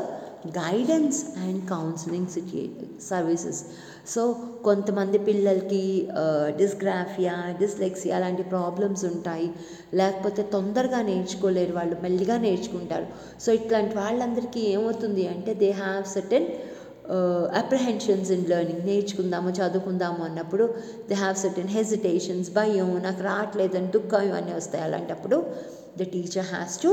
guidance 0.58 1.20
and 1.44 1.62
counselling 1.70 2.28
సిట్యే 2.28 2.64
services 3.10 3.62
so 4.14 4.22
కొంతమంది 4.64 5.18
పిల్లలకి 5.30 5.82
డిస్గ్రాఫియా 6.62 7.34
డిస్లెక్సియా 7.62 8.14
అలాంటి 8.18 8.44
ప్రాబ్లమ్స్ 8.44 9.04
ఉంటాయి. 9.06 9.50
లేకపోతే 9.94 10.42
తొందరగా 10.54 11.00
నేర్చుకోలేరు 11.02 11.74
వాళ్ళు 11.74 11.96
మెల్లిగా 12.04 12.38
నేర్చుకుంటారు. 12.38 13.08
సో 13.44 13.50
ఇట్లాంటి 13.52 13.96
వాళ్ళందరికీ 13.98 14.62
ఏమవుతుంది 14.74 15.28
అంటే 15.28 15.54
they 15.64 15.72
have 15.72 16.06
certain 16.16 16.48
apprehensions 17.62 18.32
in 18.36 18.46
learning 18.50 18.86
నేర్చుకుందాము 18.86 19.50
చదువుకుందాము 19.60 20.22
అన్నప్పుడు 20.24 20.66
దే 21.10 21.16
హ్యావ్ 21.16 21.38
సర్టెన్ 21.44 21.68
హెజిటేషన్స్ 21.68 22.50
భయం 22.52 22.90
నాకు 23.08 23.24
రావట్లేదని 23.24 23.92
దుఃఖం 23.98 24.24
ఇవన్నీ 24.30 24.54
వస్తాయి. 24.54 24.84
అలాంటప్పుడు 24.84 25.40
the 26.00 26.10
teacher 26.14 26.50
has 26.56 26.76
to 26.84 26.90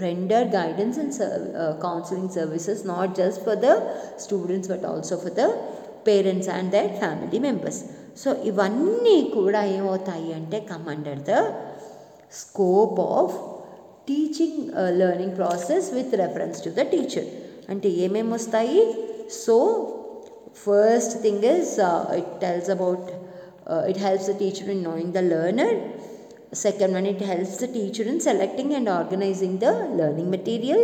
render 0.00 0.44
guidance 0.44 0.96
and 0.96 1.12
ser- 1.12 1.50
uh, 1.62 1.72
counseling 1.80 2.28
services 2.30 2.84
not 2.84 3.14
just 3.14 3.42
for 3.44 3.56
the 3.56 3.74
students 4.16 4.68
but 4.68 4.84
also 4.84 5.16
for 5.16 5.30
the 5.30 5.48
parents 6.06 6.48
and 6.48 6.72
their 6.72 6.88
family 6.88 7.38
members 7.38 7.78
so 8.16 8.34
ఇవన్నీ 8.44 9.30
కూడా 9.34 9.64
ఏమవుతాయి 9.64 10.32
అంటే 10.32 10.60
come 10.60 10.88
under 10.88 11.18
the 11.18 11.34
scope 12.32 13.00
of 13.00 13.34
teaching 14.08 14.58
learning 14.88 15.36
process 15.36 15.92
with 15.92 16.14
reference 16.14 16.64
to 16.64 16.70
the 16.70 16.80
teacher 16.80 17.28
అంటే 17.68 17.88
ఏమేమి 17.88 18.32
వస్తాయి? 18.32 18.82
So 19.46 19.56
first 20.56 21.22
thing 21.22 21.44
is 21.44 21.80
it 22.16 22.32
tells 22.40 22.70
about 22.70 23.10
it 23.88 23.98
helps 23.98 24.30
the 24.30 24.36
teacher 24.36 24.68
in 24.68 24.82
knowing 24.82 25.12
the 25.12 25.18
learner 25.18 25.76
second 26.52 26.92
one 26.92 27.06
it 27.06 27.20
helps 27.20 27.56
the 27.56 27.66
teacher 27.66 28.02
in 28.02 28.20
selecting 28.20 28.74
and 28.74 28.88
organizing 28.88 29.58
the 29.58 29.72
learning 29.72 30.30
material. 30.30 30.82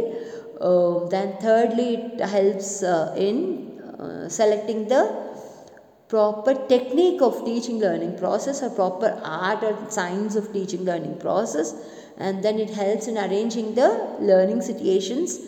Uh, 0.60 1.08
then 1.08 1.36
thirdly 1.40 1.96
it 1.96 2.20
helps 2.20 2.82
uh, 2.82 3.14
in 3.16 3.80
uh, 4.00 4.28
selecting 4.28 4.88
the 4.88 5.02
proper 6.08 6.54
technique 6.66 7.20
of 7.20 7.44
teaching 7.44 7.78
learning 7.78 8.16
process 8.18 8.62
or 8.62 8.70
proper 8.70 9.20
art 9.22 9.62
or 9.62 9.76
science 9.90 10.36
of 10.36 10.52
teaching 10.52 10.84
learning 10.84 11.18
process. 11.18 11.74
And 12.16 12.42
then 12.42 12.58
it 12.58 12.70
helps 12.70 13.06
in 13.06 13.18
arranging 13.18 13.74
the 13.74 14.16
learning 14.20 14.62
situations. 14.62 15.38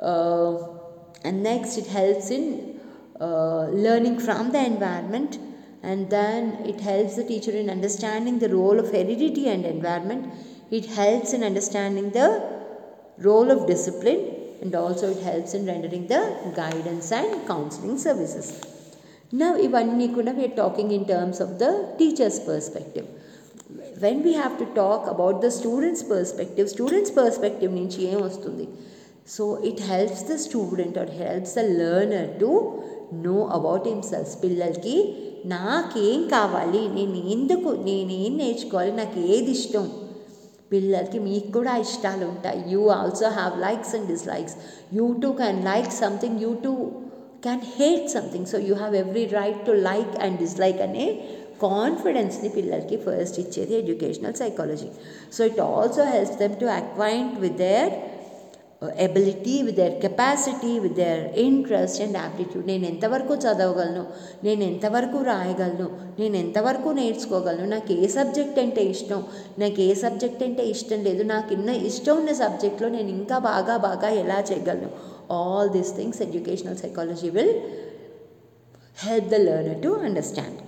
Uh, 0.00 0.56
and 1.24 1.42
next 1.42 1.76
it 1.76 1.86
helps 1.86 2.30
in 2.30 2.80
uh, 3.20 3.66
learning 3.66 4.18
from 4.18 4.50
the 4.50 4.64
environment 4.64 5.38
and 5.89 6.09
then 6.15 6.41
it 6.71 6.79
helps 6.89 7.15
the 7.19 7.25
teacher 7.31 7.53
in 7.61 7.69
understanding 7.77 8.37
the 8.43 8.49
role 8.57 8.79
of 8.83 8.87
heredity 8.95 9.45
and 9.53 9.65
environment 9.75 10.23
it 10.79 10.85
helps 10.99 11.31
in 11.37 11.43
understanding 11.51 12.09
the 12.19 12.27
role 13.27 13.49
of 13.55 13.65
discipline 13.73 14.21
and 14.61 14.75
also 14.81 15.05
it 15.15 15.21
helps 15.29 15.53
in 15.57 15.65
rendering 15.71 16.05
the 16.13 16.21
guidance 16.61 17.11
and 17.19 17.31
counseling 17.47 17.97
services 18.07 18.47
now 19.41 19.51
ivanni 19.67 20.07
kuda 20.15 20.31
we 20.39 20.45
are 20.49 20.57
talking 20.61 20.89
in 20.99 21.03
terms 21.13 21.39
of 21.45 21.51
the 21.63 21.71
teacher's 21.99 22.39
perspective 22.49 23.07
when 24.03 24.17
we 24.27 24.33
have 24.41 24.55
to 24.61 24.67
talk 24.81 25.01
about 25.13 25.35
the 25.45 25.51
student's 25.59 26.03
perspective 26.13 26.67
student's 26.75 27.11
perspective 27.19 27.71
నుంచి 27.79 27.99
ఏం 28.11 28.19
వస్తుంది 28.29 28.65
so 29.35 29.43
it 29.69 29.81
helps 29.91 30.23
the 30.31 30.35
student 30.45 30.97
or 31.01 31.11
helps 31.21 31.53
the 31.59 31.63
learner 31.81 32.29
to 32.43 32.49
know 33.27 33.37
about 33.57 33.85
himself 33.91 34.33
పిల్లలకి 34.43 34.95
నాకేం 35.46 36.28
కావాలి? 36.28 36.88
నేను 36.88 37.18
ఎందుకు? 37.30 37.70
నేనేం 37.84 38.36
నేర్చుకోవాలి? 38.36 38.92
నాకు 38.92 39.18
ఏది 39.34 39.50
ఇష్టం? 39.50 39.86
పిల్లలకి 40.72 41.18
మీకు 41.18 41.52
కూడా 41.52 41.76
ఇష్టాలు 41.76 42.24
ఉంటాయి. 42.24 42.64
You 42.68 42.88
also 42.88 43.28
have 43.28 43.60
likes 43.60 43.94
and 43.94 44.08
dislikes 44.08 44.56
you 44.92 45.06
too 45.22 45.32
can 45.32 45.64
like 45.64 45.90
something 45.92 46.40
you 46.42 46.54
too 46.64 46.74
can 47.44 47.60
hate 47.78 48.10
something 48.10 48.46
so 48.46 48.58
you 48.58 48.74
have 48.74 48.96
every 48.96 49.24
right 49.26 49.66
to 49.66 49.72
like 49.72 50.14
and 50.18 50.38
dislike 50.38 50.80
అనే 50.80 51.06
కాన్ఫిడెన్స్ని 51.62 52.48
పిల్లలకి 52.48 52.96
ఫస్ట్ 52.96 53.38
ఇచ్చేది 53.40 53.74
educational 53.74 54.34
psychology 54.34 54.88
so 55.32 55.44
it 55.44 55.60
also 55.60 56.04
helps 56.04 56.38
them 56.38 56.56
to 56.56 56.66
acquaint 56.80 57.40
with 57.40 57.58
their 57.58 57.92
ability 58.82 59.62
with 59.62 59.76
their 59.76 59.94
capacity 60.00 60.78
with 60.78 60.94
their 60.94 61.22
interest 61.38 62.02
and 62.02 62.16
aptitude 62.16 62.66
నేను 62.66 62.84
ఎంతవరకు 62.84 63.34
చదవగలను? 63.34 64.04
నేను 64.44 64.62
ఎంతవరకు 64.62 65.18
రాయగలను? 65.22 65.86
నేను 66.18 66.36
ఎంతవరకు 66.36 66.88
నేర్చుకోగలను? 66.90 67.66
నాకు 67.66 67.92
ఏ 67.92 68.08
సబ్జెక్ట్ 68.08 68.58
అంటే 68.58 68.84
ఇష్టం? 68.84 69.24
నాకు 69.58 69.80
ఏ 69.80 69.94
సబ్జెక్ట్ 69.94 70.42
అంటే 70.42 70.62
ఇష్టం 70.62 71.02
లేదు. 71.02 71.22
నాకు 71.22 71.52
ఇన్న 71.52 71.70
ఇష్టం 71.90 72.16
ఉన్న 72.16 72.32
సబ్జెక్ట్లో 72.32 72.88
నేను 72.88 73.08
ఇంకా 73.08 73.38
బాగా 73.38 73.76
బాగా 73.76 74.08
ఎలా 74.08 74.40
చేయగలను? 74.40 74.90
All 75.30 75.70
these 75.70 75.92
things 75.96 76.22
educational 76.22 76.76
psychology 76.76 77.28
will 77.28 77.54
help 79.04 79.28
the 79.28 79.34
learner 79.34 79.82
to 79.82 79.88
understand 79.88 80.58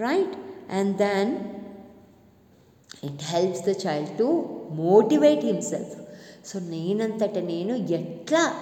right 0.00 0.36
and 0.72 0.98
then 0.98 1.32
it 3.04 3.22
helps 3.22 3.64
the 3.68 3.74
child 3.86 4.18
to 4.18 4.28
motivate 4.72 5.44
himself 5.44 5.96
so 6.46 6.60
నేనంతట 6.60 7.38
నేను 7.38 7.74
ఎట్లా 7.74 8.54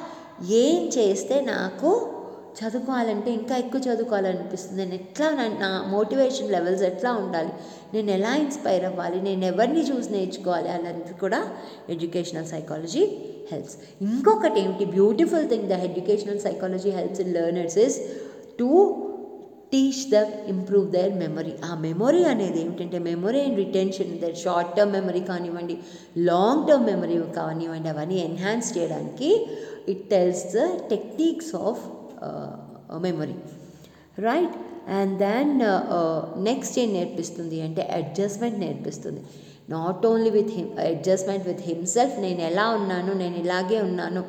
ఏం 0.50 0.88
చేస్తే 0.88 1.40
నాకు 1.40 2.14
చదువుకోవాలంటే 2.58 3.30
ఇంకా 3.30 3.56
ఎక్కువ 3.56 3.80
చదువుకోవాలనిపిస్తుంది? 3.80 4.82
నేను 4.82 4.94
ఎట్లా 4.94 5.30
నా 5.30 5.48
నా 5.48 5.84
మోటివేషన్ 5.88 6.50
లెవెల్స్ 6.50 6.82
ఎట్లా 6.82 7.12
ఉండాలి? 7.12 7.48
నేను 7.94 8.10
ఎలా 8.10 8.36
ఇన్స్పైర్ 8.36 8.84
అవ్వాలి? 8.84 9.22
నేను 9.22 9.44
ఎవరిని 9.44 9.80
చూసి 9.80 10.10
నేర్చుకోవాలి? 10.10 10.68
అనేది 10.68 11.14
కూడా 11.20 11.50
ఎడ్యుకేషనల్ 11.88 12.46
సైకాలజీ 12.46 13.18
హెల్ప్స్. 13.52 13.76
ఇంకొకటి 14.02 14.60
ఏమిటి? 14.60 14.84
Beautiful 14.84 15.48
thing 15.48 15.68
the 15.68 15.72
educational 15.72 16.40
psychology 16.40 16.90
helps 16.90 17.20
in 17.20 17.34
learners 17.34 17.78
is 17.78 18.00
to 18.58 19.04
teach 19.72 20.02
them 20.14 20.32
improve 20.52 20.86
their 20.96 21.12
memory 21.22 21.52
ఆ 21.68 21.70
మెమొరీ 21.86 22.22
అనేది 22.32 22.58
ఏమిటంటే 22.64 22.98
memory 23.08 23.40
and 23.46 23.58
retention 23.64 24.12
their 24.22 24.36
short 24.44 24.70
term 24.76 24.94
memory 24.98 25.22
కానివ్వండి 25.30 25.76
లాంగ్ 26.30 26.62
టర్మ్ 26.68 26.86
మెమరీ 26.92 27.18
కానివ్వండి 27.40 27.90
అవన్నీ 27.94 28.18
ఎన్హాన్స్ 28.28 28.70
చేయడానికి 28.76 29.30
it 29.92 30.04
tells 30.14 30.44
the 30.56 30.64
techniques 30.94 31.52
of 31.68 31.82
memory 33.06 33.36
right 34.28 34.56
and 34.98 35.14
then 35.18 35.52
next 36.48 36.76
ఏం 36.82 36.90
నేర్పిస్తుంది 36.98 37.58
అంటే 37.66 37.82
అడ్జస్ట్మెంట్ 37.98 38.58
నేర్పిస్తుంది. 38.64 39.22
Not 39.74 40.04
only 40.10 40.30
with 40.36 40.52
him 40.58 40.70
adjustment 40.84 41.44
with 41.50 41.64
himself 41.70 42.16
నేను 42.26 42.40
ఎలా 42.50 42.66
ఉన్నాను 42.78 43.12
నేను 43.22 43.36
ఇలాగే 43.44 43.80
ఉన్నాను 43.88 44.22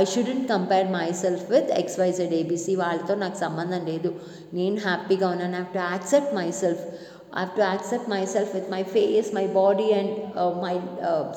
I 0.00 0.02
shouldn't 0.14 0.46
compare 0.54 0.90
my 0.98 1.08
self 1.22 1.46
with 1.54 1.70
XYZ 1.82 2.34
ABC 2.40 2.74
వాళ్ళతో 2.82 3.14
నాకు 3.24 3.38
సంబంధం 3.44 3.82
లేదు. 3.92 4.12
నేను 4.58 4.78
హ్యాపీగా 4.88 5.28
ఉన్నాను. 5.34 5.54
Have 5.58 5.72
to 5.78 5.82
accept 5.92 6.34
myself 6.60 6.84
I 7.32 7.40
have 7.40 7.52
to 7.58 7.62
accept 7.70 8.08
myself 8.32 8.50
with 8.56 8.68
my 8.72 8.82
face 8.94 9.28
my 9.36 9.44
body 9.58 9.86
and 9.98 10.16
my 10.64 10.74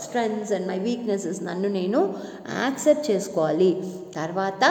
strengths 0.05 0.51
and 0.55 0.67
my 0.71 0.77
weaknesses 0.87 1.39
నన్ను 1.49 1.69
నేను 1.79 1.99
యాక్సెప్ట్ 2.63 3.05
చేసుకోవాలి. 3.11 3.71
తర్వాత 4.19 4.63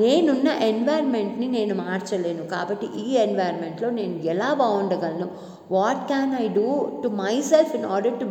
నేనున్న 0.00 0.48
ఎన్వైర్న్మెంట్ని 0.70 1.48
నేను 1.58 1.74
మార్చలేను. 1.84 2.44
కాబట్టి 2.54 2.88
ఈ 3.04 3.06
ఎన్వైర్న్మెంట్లో 3.26 3.90
నేను 4.00 4.16
ఎలా 4.34 4.50
బాగుండగలను? 4.62 5.28
What 5.76 6.02
can 6.10 6.32
I 6.44 6.46
do 6.60 6.68
to 7.02 7.08
myself 7.50 7.72
in 7.78 7.86
order 7.96 8.16
to 8.22 8.26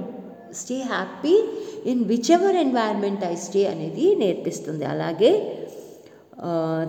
stay 0.62 0.78
happy 0.93 1.36
in 1.91 2.02
whichever 2.38 2.58
environment 2.65 3.24
I 3.32 3.36
stay 3.46 3.62
అనేది 3.74 4.06
నేర్పిస్తుంది. 4.24 4.86
అలాగే 4.93 5.32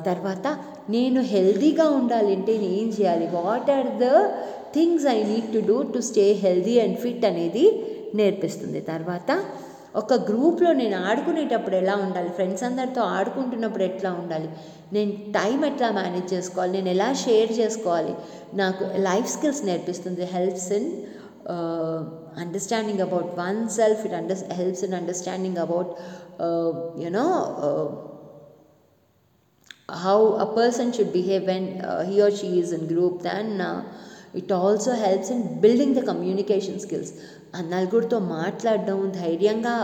తర్వాత 0.08 0.46
నేను 0.94 1.20
హెల్దీగా 1.32 1.86
ఉండాలంటే 2.00 2.52
నేను 2.62 2.76
ఏం 2.80 2.88
చేయాలి? 2.96 3.26
What 3.40 3.70
are 3.76 3.90
the 4.04 4.06
things 4.76 5.06
I 5.16 5.18
need 5.30 5.50
to 5.54 5.60
do 5.70 5.76
to 5.94 6.00
stay 6.10 6.24
healthy 6.44 6.74
and 6.84 6.96
fit 7.04 7.24
అనేది 7.30 7.64
నేర్పిస్తుంది. 8.20 8.80
తర్వాత 8.80 9.30
ఒక 10.00 10.14
గ్రూప్లో 10.28 10.70
నేను 10.80 10.96
ఆడుకునేటప్పుడు 11.08 11.76
ఎలా 11.82 11.94
ఉండాలి? 12.04 12.30
ఫ్రెండ్స్ 12.38 12.64
అందరితో 12.68 13.02
ఆడుకుంటున్నప్పుడు 13.16 13.84
ఎట్లా 13.90 14.10
ఉండాలి? 14.20 14.48
నేను 14.94 15.12
టైం 15.38 15.58
ఎట్లా 15.70 15.90
మేనేజ్ 15.98 16.28
చేసుకోవాలి? 16.34 16.72
నేను 16.78 16.90
ఎలా 16.96 17.08
షేర్ 17.24 17.52
చేసుకోవాలి? 17.60 18.14
నాకు 18.62 18.84
లైఫ్ 19.08 19.28
స్కిల్స్ 19.34 19.62
నేర్పిస్తుంది. 19.70 20.24
Helps 20.36 20.70
in 20.78 20.88
understanding 22.44 23.04
about 23.06 23.30
oneself. 23.78 24.02
It 24.06 24.16
under 24.22 24.42
helps 24.60 24.84
in 24.88 24.96
understanding 25.02 25.62
about 25.66 25.92
you know 27.04 27.28
how 30.02 30.20
a 30.44 30.46
person 30.58 30.86
should 30.94 31.12
behave 31.16 31.42
when 31.50 31.64
uh, 31.88 32.02
he 32.08 32.14
or 32.24 32.30
she 32.38 32.48
is 32.60 32.72
in 32.76 32.82
group 32.92 33.14
then 33.26 33.60
uh, 33.60 33.80
it 34.40 34.52
also 34.52 34.92
helps 34.92 35.30
in 35.30 35.42
building 35.64 35.94
the 35.94 36.02
communication 36.06 36.80
skills 36.80 37.12
ఆ 37.56 37.60
నలుగురితో 37.60 38.18
మాట్లాడడం 38.18 39.12
ధైర్యంగా 39.20 39.74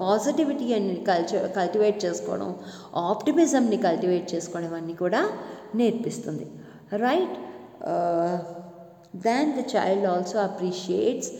positivity 0.00 0.72
అని 0.72 0.94
culture 0.94 1.46
cultivate 1.52 2.04
చేసుకోవడం 2.04 2.50
ఆప్టిమిజంని 2.96 3.76
cultivate 3.76 4.34
చేసుకోవడం 4.34 4.74
అన్నీ 4.74 4.94
కూడా 4.94 5.22
నేర్పిస్తుంది. 5.74 6.46
Right 7.06 7.36
then 9.26 9.50
the 9.52 9.64
child 9.74 10.06
also 10.06 10.38
appreciates 10.38 11.30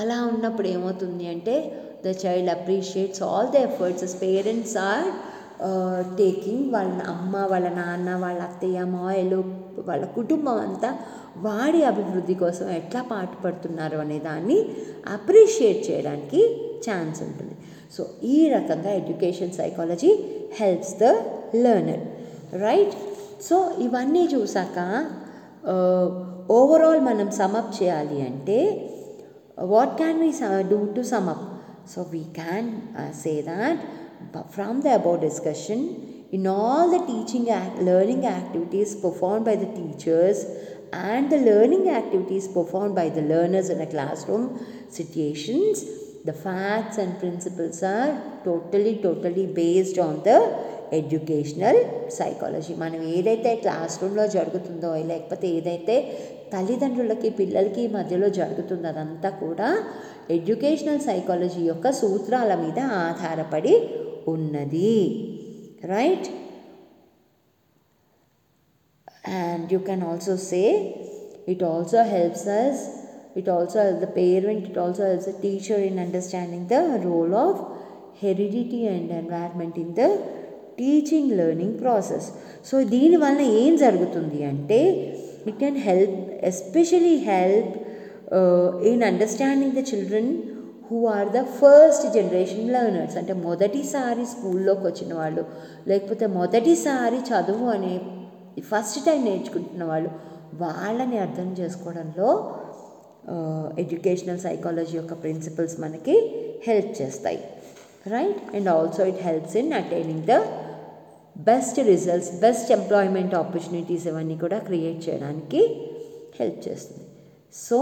అలా 0.00 0.18
ఉన్నప్పుడు 0.24 0.68
ఏమవుతుంది 0.68 1.26
అంటే 1.26 1.54
the 2.06 2.14
child 2.26 2.50
appreciates 2.50 3.22
all 3.22 3.48
the 3.48 3.54
efforts 3.54 4.22
parents 4.22 4.76
are 4.76 5.08
taking 6.18 6.72
వాళ్ళ 6.72 7.02
అమ్మ 7.02 7.36
వాళ్ళ 7.36 7.68
నాన్న 7.68 8.14
వాళ్ళ 8.16 8.42
అత్తయ్య 8.42 8.84
మాయలు 8.84 9.44
వాళ్ళ 9.78 10.04
కుటుంబం 10.04 10.58
అంతా 10.60 10.98
వాడి 11.36 11.84
అభివృద్ధి 11.84 12.34
కోసం 12.34 12.68
ఎట్లా 12.68 13.02
పాటుపడుతున్నారు 13.02 13.96
అనే 13.96 14.18
దాన్ని 14.18 14.66
అప్రిషియేట్ 15.12 15.90
చేయడానికి 15.90 16.40
ఛాన్స్ 16.90 17.22
ఉంటుంది. 17.22 17.54
సో 17.96 18.06
ఈ 18.22 18.48
రకంగా 18.48 18.90
education 18.90 19.52
psychology 19.52 20.24
helps 20.60 20.94
the 20.98 21.04
learner 21.54 22.04
right 22.62 22.94
so 23.42 23.70
ఇవన్నీ 23.78 24.28
చూసాక 24.34 24.78
ఓవరాల్ 26.50 27.00
మనం 27.00 27.30
సమప్ 27.30 27.82
చేయాలి 27.82 28.22
అంటే 28.22 28.58
what 29.58 29.96
can 29.96 30.20
we 30.20 30.30
do 30.68 30.84
to 30.84 31.00
sum up 31.00 31.44
so 31.94 32.06
we 32.10 32.18
can 32.18 32.70
say 33.12 33.42
that 33.42 34.01
from 34.50 34.82
the 34.82 34.94
above 34.94 35.20
discussion, 35.20 35.80
in 36.32 36.46
all 36.46 36.90
the 36.90 37.04
teaching 37.06 37.50
act, 37.50 37.78
learning 37.80 38.26
activities 38.26 38.94
performed 38.96 39.44
by 39.44 39.56
the 39.56 39.66
teachers 39.66 40.44
and 40.92 41.30
the 41.30 41.38
learning 41.38 41.88
activities 41.90 42.48
performed 42.48 42.94
by 42.94 43.08
the 43.08 43.22
learners 43.22 43.68
in 43.70 43.80
a 43.80 43.86
classroom 43.86 44.44
situations, 44.90 45.84
the 46.24 46.32
facts 46.34 46.98
and 46.98 47.18
principles 47.18 47.82
are 47.82 48.40
totally, 48.44 48.98
totally 48.98 49.46
based 49.54 49.98
on 49.98 50.22
the 50.22 50.38
educational 50.98 51.78
psychology 52.16 52.72
మనం 52.74 53.00
ఏదైతే 53.16 53.50
class 53.56 53.94
రూమ్లో 54.02 54.24
జరుగుతుందో 54.34 54.90
లేకపోతే 55.10 55.46
ఏదైతే 55.58 55.94
తల్లిదండ్రులకి 56.54 57.28
పిల్లలకి 57.38 57.84
మధ్యలో 57.88 58.28
జరుగుతుందో 58.38 58.88
అదంతా 58.92 59.30
కూడా 59.42 59.68
ఎడ్యుకేషనల్ 60.36 61.00
సైకాలజీ 61.08 61.62
యొక్క 61.70 61.90
సూత్రాల 62.00 62.52
మీద 62.64 62.80
ఆధారపడి 63.06 63.74
ఉన్నది 64.33 64.97
right 65.93 66.27
and 69.39 69.71
you 69.71 69.79
can 69.79 70.01
also 70.09 70.33
say 70.49 70.67
it 71.47 71.61
also 71.61 72.01
helps 72.05 72.43
us 72.59 72.77
it 73.35 73.47
also 73.47 73.77
helps 73.85 73.99
the 73.99 74.11
parent 74.19 74.61
it 74.69 74.77
also 74.77 75.03
helps 75.09 75.25
the 75.25 75.37
teacher 75.45 75.79
in 75.87 75.95
understanding 75.99 76.61
the 76.67 76.81
role 77.05 77.35
of 77.37 77.55
heredity 78.21 78.81
and 78.87 79.11
environment 79.23 79.75
in 79.77 79.89
the 79.93 80.09
teaching 80.79 81.31
learning 81.39 81.77
process 81.83 82.25
so 82.69 82.75
దీనివల్ల 82.91 83.41
ఏం 83.61 83.73
జరుగుతుంది 83.83 84.39
అంటే 84.49 84.79
it 85.49 85.57
can 85.63 85.79
help 85.87 86.17
especially 86.49 87.15
help 87.29 87.73
in 88.91 89.03
understanding 89.09 89.75
the 89.79 89.83
children 89.91 90.29
who 90.92 90.98
are 91.08 91.28
the 91.36 91.40
first 91.58 92.06
generation 92.16 92.66
learners 92.74 93.16
అంటే 93.18 93.32
మొదటిసారి 93.44 94.24
స్కూల్లోకి 94.32 94.84
వచ్చిన 94.86 95.12
వాళ్ళు 95.14 95.42
లేకపోతే 95.90 96.26
మొదటిసారి 96.38 97.18
చదువు 97.30 97.66
అనే 97.76 97.94
ఫస్ట్ 98.70 98.98
టైం 99.06 99.20
నేర్చుకుంటున్న 99.24 99.84
వాళ్ళు 99.84 100.10
వాళ్ళని 100.62 101.18
అర్థం 101.18 101.48
చేసుకోవడంలో 101.60 102.28
ఎడ్యుకేషనల్ 103.82 104.40
సైకాలజీ 104.46 104.94
యొక్క 104.96 105.14
ప్రిన్సిపల్స్ 105.22 105.80
మనకి 105.80 106.16
హెల్ప్ 106.66 107.02
చేస్తాయి. 107.02 107.40
Right 108.14 108.40
and 108.56 108.68
also 108.68 109.02
it 109.12 109.22
helps 109.28 109.56
in 109.56 109.72
attaining 109.72 110.24
the 110.32 110.36
best 111.36 111.78
results 111.92 112.32
best 112.46 112.70
employment 112.72 113.34
opportunities 113.34 114.06
ఇవన్నీ 114.10 114.36
కూడా 114.44 114.58
క్రియేట్ 114.58 115.08
చేయడానికి 115.08 115.62
హెల్ప్ 116.40 116.68
చేస్తుంది. 116.68 117.06
So 117.66 117.78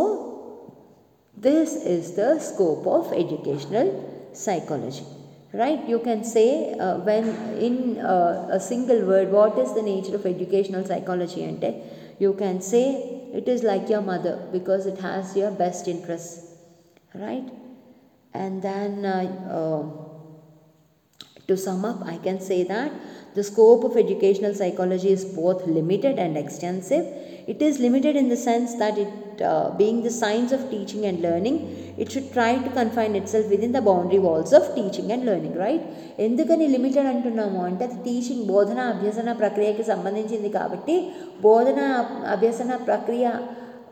this 1.48 1.74
is 1.94 2.12
the 2.12 2.38
scope 2.38 2.86
of 2.86 3.12
educational 3.12 3.88
psychology 4.32 5.06
right? 5.52 5.88
You 5.88 5.98
can 5.98 6.22
say 6.22 6.74
uh, 6.74 6.98
when 6.98 7.24
in 7.58 7.98
uh, 7.98 8.48
a 8.50 8.60
single 8.60 9.04
word 9.06 9.32
what 9.32 9.58
is 9.58 9.74
the 9.74 9.82
nature 9.82 10.14
of 10.14 10.26
educational 10.26 10.84
psychology 10.84 11.42
ante 11.44 11.74
you 12.18 12.34
can 12.34 12.60
say 12.60 12.84
it 13.32 13.48
is 13.48 13.62
like 13.62 13.88
your 13.88 14.02
mother 14.02 14.36
because 14.52 14.86
it 14.86 14.98
has 14.98 15.36
your 15.36 15.50
best 15.50 15.88
interests 15.88 16.54
right? 17.14 17.48
And 18.32 18.62
then 18.62 19.04
uh, 19.04 19.26
uh, 19.58 20.09
to 21.50 21.56
sum 21.58 21.80
up 21.84 22.00
i 22.06 22.18
can 22.20 22.38
say 22.42 22.60
that 22.66 22.90
the 23.36 23.44
scope 23.44 23.82
of 23.84 23.96
educational 23.98 24.54
psychology 24.54 25.10
is 25.10 25.24
both 25.34 25.60
limited 25.70 26.16
and 26.18 26.36
extensive 26.38 27.04
it 27.46 27.60
is 27.62 27.74
limited 27.80 28.14
in 28.16 28.28
the 28.28 28.40
sense 28.40 28.70
that 28.76 28.96
it 28.98 29.12
uh, 29.42 29.68
being 29.76 29.98
the 30.02 30.12
science 30.12 30.50
of 30.52 30.62
teaching 30.70 31.04
and 31.04 31.20
learning 31.20 31.56
it 31.96 32.10
should 32.12 32.26
try 32.32 32.50
to 32.56 32.70
confine 32.70 33.14
itself 33.14 33.46
within 33.48 33.72
the 33.72 33.82
boundary 33.82 34.20
walls 34.20 34.52
of 34.52 34.66
teaching 34.74 35.10
and 35.10 35.24
learning 35.24 35.54
right 35.58 35.84
ఎందుకని 36.26 36.64
limited 36.74 37.08
అంటున్నాము 37.12 37.60
అంటే 37.66 37.84
అది 37.86 37.98
teaching 38.06 38.44
బోధన 38.46 38.80
అభ్యసన 38.92 39.32
ప్రక్రియకి 39.40 39.84
సంబంధించింది 39.90 40.50
కాబట్టి 40.50 40.96
బోధన 41.40 41.80
అభ్యసన 42.34 42.72
ప్రక్రియ 42.88 43.24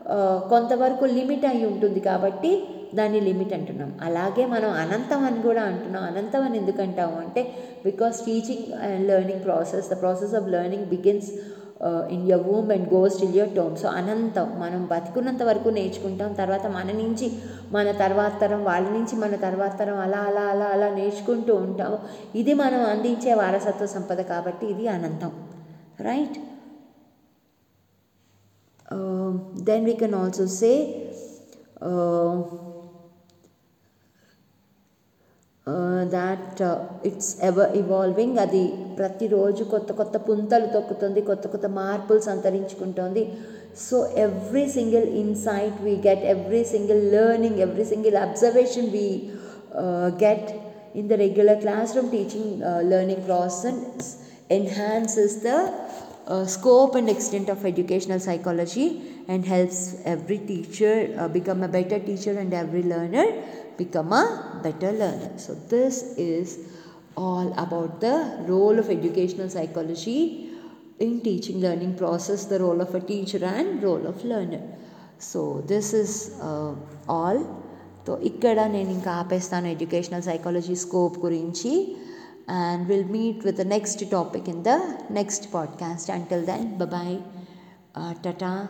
ఆ, 0.07 0.17
కొంతవరకు 0.51 1.05
లిమిట్ 1.17 1.45
అయి 1.45 1.65
ఉంటుంది 1.65 1.99
కాబట్టి 2.07 2.51
దాన్ని 2.97 3.19
లిమిట్ 3.27 3.53
అంటున్నాం. 3.57 3.91
అలాగే 4.07 4.43
మనం 4.53 4.71
అనంతం 4.83 5.21
అని 5.29 5.39
కూడా 5.47 5.61
అంటున్నాం. 5.69 6.03
అనంతం 6.09 6.41
అని 6.47 6.57
ఎందుకు 6.57 6.81
అంటాము 6.87 7.17
అంటే 7.25 7.41
because 7.85 8.17
teaching 8.25 8.67
and 8.85 9.05
learning 9.09 9.43
process 9.47 9.87
the 9.93 9.97
process 10.01 10.35
of 10.39 10.47
learning 10.55 10.87
begins 10.93 11.29
in 12.15 12.23
your 12.29 12.41
womb 12.47 12.69
and 12.75 12.87
goes 12.93 13.17
till 13.19 13.35
your 13.39 13.53
tomb 13.57 13.75
so 13.81 13.87
అనంతం 13.99 14.47
మనం 14.63 14.81
బతుకున్నంత 14.91 15.43
వరకు 15.49 15.69
నేర్చుకుంటాం. 15.77 16.29
తర్వాత 16.33 16.65
మన 16.77 16.87
నుంచి 17.01 17.27
మన 17.75 17.87
తర్వాత 18.03 18.33
తరం 18.41 18.61
వాళ్ళ 18.69 18.87
నుంచి 18.97 19.15
మన 19.23 19.35
తర్వాత 19.45 19.73
తరం 19.81 19.99
అలా 20.05 20.19
అలా 20.29 20.43
అలా 20.53 20.67
అలా 20.75 20.89
నేర్చుకుంటూ 20.95 21.53
ఉంటాము. 21.65 21.99
ఇది 22.41 22.53
మనం 22.63 22.81
అందించే 22.93 23.33
వారసత్వ 23.33 23.87
సంపద 23.95 24.21
కాబట్టి 24.33 24.65
ఇది 24.73 24.87
అనంతం. 24.95 25.31
Right 26.09 26.37
then 29.69 29.85
we 29.85 29.93
can 29.93 30.15
also 30.15 30.45
say 30.59 30.71
say 35.58 35.70
uh, 35.70 35.70
uh, 35.70 36.04
that 36.06 36.60
uh, 36.60 36.86
it's 37.02 37.40
ever 37.48 37.66
evolving 37.82 38.38
అది 38.38 38.72
ప్రతిరోజు 38.98 39.64
కొత్త 39.64 39.92
కొత్త 39.92 40.16
పుంతలు 40.16 40.66
తొక్కుతుంది 40.66 41.20
కొత్త 41.20 41.48
కొత్త 41.48 41.66
మార్పులు 41.66 42.20
సంతరించుకుంటుంది 42.20 43.24
so 43.76 44.08
every 44.26 44.68
single 44.68 45.08
insight 45.08 45.78
we 45.82 45.94
get 45.96 46.24
every 46.24 46.64
single 46.64 47.12
learning 47.12 47.58
every 47.58 47.84
single 47.84 48.16
observation 48.16 48.90
we 48.90 49.30
get 50.24 50.50
in 50.94 51.08
the 51.08 51.16
regular 51.16 51.60
classroom 51.60 52.10
teaching 52.10 52.62
uh, 52.62 52.80
learning 52.80 53.24
process 53.24 54.30
enhances 54.50 55.42
the 55.42 55.58
uh, 56.26 56.44
scope 56.44 56.94
and 56.94 57.10
extent 57.10 57.48
of 57.48 57.64
educational 57.66 58.20
psychology 58.20 59.02
and 59.28 59.44
helps 59.44 59.96
every 60.04 60.38
teacher 60.38 61.14
uh, 61.18 61.28
become 61.28 61.62
a 61.62 61.68
better 61.68 61.98
teacher 61.98 62.38
and 62.38 62.54
every 62.54 62.82
learner 62.82 63.26
become 63.78 64.12
a 64.12 64.60
better 64.62 64.92
learner 64.92 65.32
so 65.38 65.54
this 65.74 66.16
is 66.16 66.58
all 67.16 67.52
about 67.64 68.00
the 68.00 68.16
role 68.48 68.78
of 68.78 68.90
educational 68.90 69.48
psychology 69.48 70.50
in 70.98 71.20
teaching 71.20 71.60
learning 71.60 71.94
process 71.94 72.44
the 72.44 72.58
role 72.58 72.80
of 72.80 72.94
a 72.94 73.00
teacher 73.00 73.44
and 73.44 73.82
role 73.82 74.06
of 74.06 74.24
learner 74.24 74.64
so 75.18 75.62
this 75.66 75.92
is 75.92 76.12
uh, 76.42 76.72
all 77.08 77.38
so 78.06 78.18
ఇక్కడ 78.18 78.60
నేను 78.60 78.90
ఇంకా 78.90 79.12
ఆపేస్తాను 79.12 79.66
educational 79.66 80.22
psychology 80.22 80.74
scope 80.74 81.18
గురించి 81.18 81.96
and 82.48 82.88
will 82.88 83.04
meet 83.04 83.44
with 83.44 83.56
the 83.56 83.60
next 83.60 84.10
topic 84.10 84.48
in 84.48 84.62
the 84.64 84.68
next 85.10 85.54
podcast 85.54 86.10
until 86.10 86.46
then 86.46 86.66
bye 86.76 87.16
tata 88.24 88.68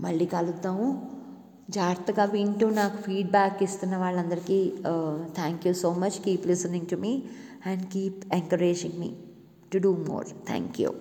మళ్ళీ 0.00 0.26
కలుద్దాము 0.26 1.10
జాగ్రత్తగా 1.69 2.25
వింటూ 2.33 2.67
నాకు 2.71 2.97
feedback 3.01 3.59
ఇస్తున్న 3.63 3.95
వాళ్ళందరికీ 3.97 4.59
thank 5.35 5.67
you 5.67 5.73
so 5.81 5.91
much 5.95 6.17
keep 6.25 6.47
listening 6.47 6.89
to 6.89 6.97
me 6.97 7.13
and 7.65 7.85
keep 7.91 8.21
encouraging 8.33 8.97
me 8.99 9.11
to 9.71 9.79
do 9.79 9.93
more 10.09 10.29
thank 10.47 10.77
you 10.81 10.91